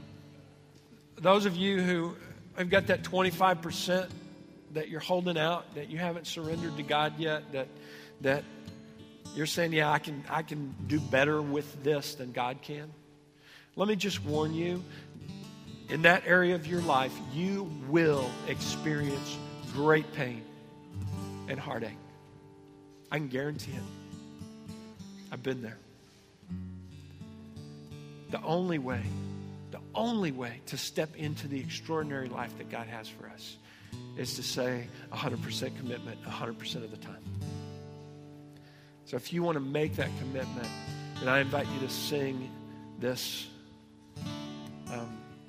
those 1.17 1.45
of 1.45 1.55
you 1.55 1.81
who 1.81 2.15
have 2.57 2.69
got 2.69 2.87
that 2.87 3.03
25 3.03 3.61
percent 3.61 4.11
that 4.73 4.89
you're 4.89 4.99
holding 4.99 5.37
out, 5.37 5.73
that 5.75 5.89
you 5.89 5.97
haven't 5.97 6.27
surrendered 6.27 6.77
to 6.77 6.83
God 6.83 7.13
yet, 7.17 7.51
that 7.53 7.67
that 8.21 8.43
you're 9.35 9.45
saying, 9.45 9.73
yeah, 9.73 9.91
I 9.91 9.99
can 9.99 10.23
I 10.29 10.43
can 10.43 10.75
do 10.87 10.99
better 10.99 11.41
with 11.41 11.83
this 11.83 12.15
than 12.15 12.31
God 12.31 12.61
can. 12.61 12.91
Let 13.75 13.87
me 13.87 13.95
just 13.95 14.23
warn 14.25 14.53
you 14.53 14.83
in 15.89 16.01
that 16.01 16.23
area 16.25 16.55
of 16.55 16.67
your 16.67 16.81
life, 16.81 17.13
you 17.33 17.69
will 17.87 18.29
experience 18.47 19.37
great 19.73 20.11
pain 20.13 20.43
and 21.47 21.59
heartache. 21.59 21.97
I 23.11 23.17
can 23.17 23.27
guarantee 23.27 23.71
it. 23.71 24.73
I've 25.31 25.43
been 25.43 25.61
there. 25.61 25.77
The 28.31 28.41
only 28.43 28.79
way, 28.79 29.01
the 29.71 29.79
only 29.95 30.31
way 30.31 30.59
to 30.67 30.77
step 30.77 31.15
into 31.15 31.47
the 31.47 31.59
extraordinary 31.59 32.27
life 32.27 32.57
that 32.57 32.69
God 32.69 32.87
has 32.87 33.07
for 33.07 33.27
us 33.29 33.57
is 34.17 34.35
to 34.35 34.43
say 34.43 34.87
100% 35.13 35.77
commitment 35.77 36.21
100% 36.23 36.75
of 36.75 36.91
the 36.91 36.97
time. 36.97 37.23
So 39.05 39.15
if 39.15 39.31
you 39.31 39.41
want 39.41 39.55
to 39.55 39.61
make 39.61 39.95
that 39.95 40.09
commitment, 40.19 40.67
then 41.19 41.29
I 41.29 41.39
invite 41.39 41.67
you 41.67 41.79
to 41.87 41.89
sing 41.89 42.51
this 42.99 43.47
um, 44.91 45.17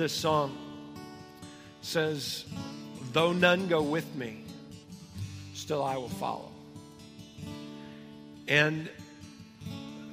This 0.00 0.14
song 0.14 0.56
says, 1.82 2.46
Though 3.12 3.34
none 3.34 3.68
go 3.68 3.82
with 3.82 4.14
me, 4.14 4.44
still 5.52 5.84
I 5.84 5.98
will 5.98 6.08
follow. 6.08 6.48
And 8.48 8.88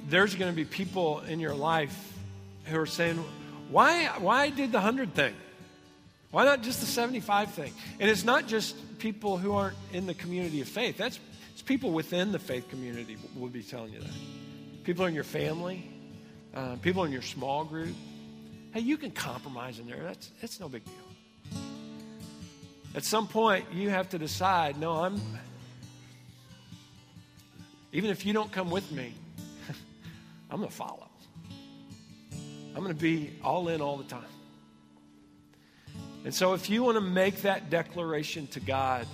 there's 0.06 0.34
going 0.34 0.52
to 0.52 0.54
be 0.54 0.66
people 0.66 1.20
in 1.20 1.40
your 1.40 1.54
life 1.54 2.12
who 2.66 2.78
are 2.78 2.84
saying, 2.84 3.16
Why, 3.70 4.08
why 4.18 4.50
did 4.50 4.72
the 4.72 4.76
100 4.76 5.14
thing? 5.14 5.34
Why 6.32 6.44
not 6.44 6.62
just 6.62 6.80
the 6.80 6.86
75 6.86 7.52
thing? 7.52 7.72
And 7.98 8.10
it's 8.10 8.24
not 8.24 8.46
just 8.46 8.98
people 8.98 9.38
who 9.38 9.54
aren't 9.54 9.78
in 9.94 10.06
the 10.06 10.12
community 10.12 10.60
of 10.60 10.68
faith. 10.68 10.98
That's 10.98 11.18
it's 11.54 11.62
people 11.62 11.92
within 11.92 12.30
the 12.30 12.38
faith 12.38 12.68
community 12.68 13.16
will 13.34 13.48
be 13.48 13.62
telling 13.62 13.94
you 13.94 14.00
that. 14.00 14.84
People 14.84 15.06
in 15.06 15.14
your 15.14 15.24
family, 15.24 15.90
uh, 16.54 16.76
people 16.82 17.04
in 17.04 17.10
your 17.10 17.22
small 17.22 17.64
group. 17.64 17.96
Hey, 18.72 18.80
you 18.80 18.96
can 18.96 19.10
compromise 19.10 19.78
in 19.78 19.86
there. 19.86 20.02
That's 20.02 20.30
that's 20.40 20.60
no 20.60 20.68
big 20.68 20.84
deal. 20.84 21.60
At 22.94 23.04
some 23.04 23.28
point, 23.28 23.64
you 23.72 23.90
have 23.90 24.08
to 24.10 24.18
decide. 24.18 24.78
No, 24.78 24.92
I'm. 24.92 25.20
Even 27.92 28.10
if 28.10 28.26
you 28.26 28.32
don't 28.32 28.52
come 28.52 28.70
with 28.70 28.90
me, 28.92 29.14
I'm 30.50 30.58
going 30.58 30.68
to 30.68 30.74
follow. 30.74 31.08
I'm 32.74 32.82
going 32.82 32.94
to 32.94 33.00
be 33.00 33.30
all 33.42 33.68
in 33.68 33.80
all 33.80 33.96
the 33.96 34.04
time. 34.04 34.24
And 36.24 36.34
so, 36.34 36.52
if 36.52 36.68
you 36.68 36.82
want 36.82 36.96
to 36.96 37.00
make 37.00 37.42
that 37.42 37.70
declaration 37.70 38.46
to 38.48 38.60
God 38.60 39.06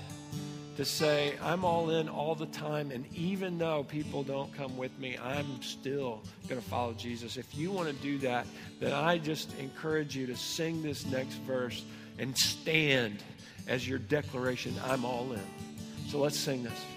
to 0.77 0.85
say, 0.85 1.35
I'm 1.43 1.65
all 1.65 1.91
in 1.91 2.09
all 2.09 2.35
the 2.35 2.47
time, 2.47 2.91
and 2.91 3.05
even 3.15 3.59
though 3.59 3.85
people 3.85 4.23
don't 4.23 4.53
come 4.55 4.77
with 4.77 4.97
me, 4.99 5.17
I'm 5.19 5.63
still 5.63 6.23
going 6.49 6.61
to 6.61 6.69
follow 6.69 6.93
Jesus. 6.95 7.37
If 7.37 7.55
you 7.57 7.71
want 7.71 7.89
to 7.89 7.95
do 7.95 8.19
that, 8.19 8.47
then 8.81 8.93
I 8.93 9.19
just 9.19 9.57
encourage 9.59 10.17
you 10.17 10.27
to 10.27 10.37
sing 10.37 10.83
this 10.83 11.07
next 11.07 11.35
verse 11.47 11.85
and 12.19 12.37
stand 12.37 13.23
as 13.67 13.89
your 13.89 13.99
declaration, 13.99 14.75
I'm 14.85 15.05
all 15.05 15.33
in. 15.33 15.41
So, 16.09 16.19
let's 16.19 16.39
sing 16.39 16.65
this. 16.65 16.94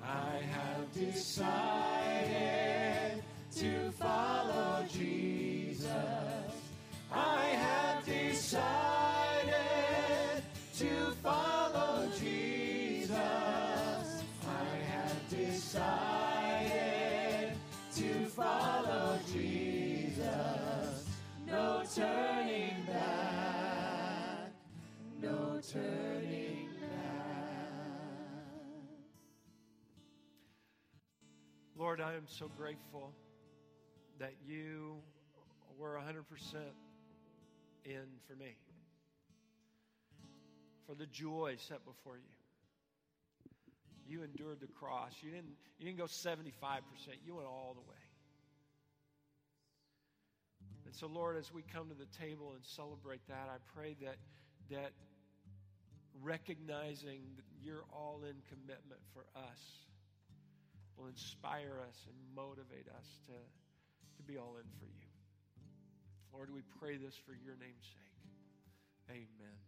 I 0.06 0.38
have 0.38 0.94
decided 0.94 1.50
to 3.56 3.90
follow 3.90 4.84
Jesus. 4.88 5.90
I 7.12 7.44
have 7.46 8.04
decided 8.06 9.52
to 10.78 11.10
follow 11.24 12.08
Jesus. 12.20 13.10
I 13.10 14.76
have 14.92 15.28
decided 15.28 16.70
to 17.96 18.26
follow 18.26 19.18
Jesus. 19.32 21.04
No 21.48 21.82
turning 21.92 22.35
Lord, 31.86 32.00
I 32.00 32.14
am 32.14 32.26
so 32.26 32.50
grateful 32.58 33.12
that 34.18 34.32
you 34.44 34.96
were 35.78 35.96
100% 36.04 36.24
in 37.84 38.02
for 38.26 38.34
me, 38.34 38.56
for 40.84 40.96
the 40.96 41.06
joy 41.06 41.54
set 41.68 41.84
before 41.84 42.16
you. 42.16 42.24
You 44.08 44.24
endured 44.24 44.58
the 44.60 44.66
cross. 44.66 45.12
You 45.20 45.30
didn't, 45.30 45.54
you 45.78 45.86
didn't 45.86 45.98
go 45.98 46.06
75%, 46.06 46.40
you 47.24 47.36
went 47.36 47.46
all 47.46 47.76
the 47.76 47.88
way. 47.88 48.02
And 50.86 50.92
so, 50.92 51.06
Lord, 51.06 51.36
as 51.36 51.52
we 51.52 51.62
come 51.72 51.88
to 51.90 51.94
the 51.94 52.18
table 52.18 52.54
and 52.56 52.64
celebrate 52.64 53.20
that, 53.28 53.48
I 53.48 53.58
pray 53.76 53.94
that, 54.02 54.16
that 54.72 54.90
recognizing 56.20 57.20
your 57.62 57.84
all 57.92 58.22
in 58.24 58.34
commitment 58.50 59.02
for 59.14 59.24
us 59.36 59.85
will 60.96 61.08
inspire 61.08 61.80
us 61.86 61.96
and 62.08 62.16
motivate 62.34 62.88
us 62.88 63.08
to, 63.26 63.36
to 64.16 64.22
be 64.24 64.38
all 64.38 64.56
in 64.56 64.68
for 64.80 64.86
you. 64.86 65.08
Lord, 66.32 66.52
we 66.52 66.62
pray 66.80 66.96
this 66.96 67.14
for 67.24 67.32
your 67.32 67.56
name's 67.56 67.84
sake. 67.84 68.06
Amen. 69.10 69.65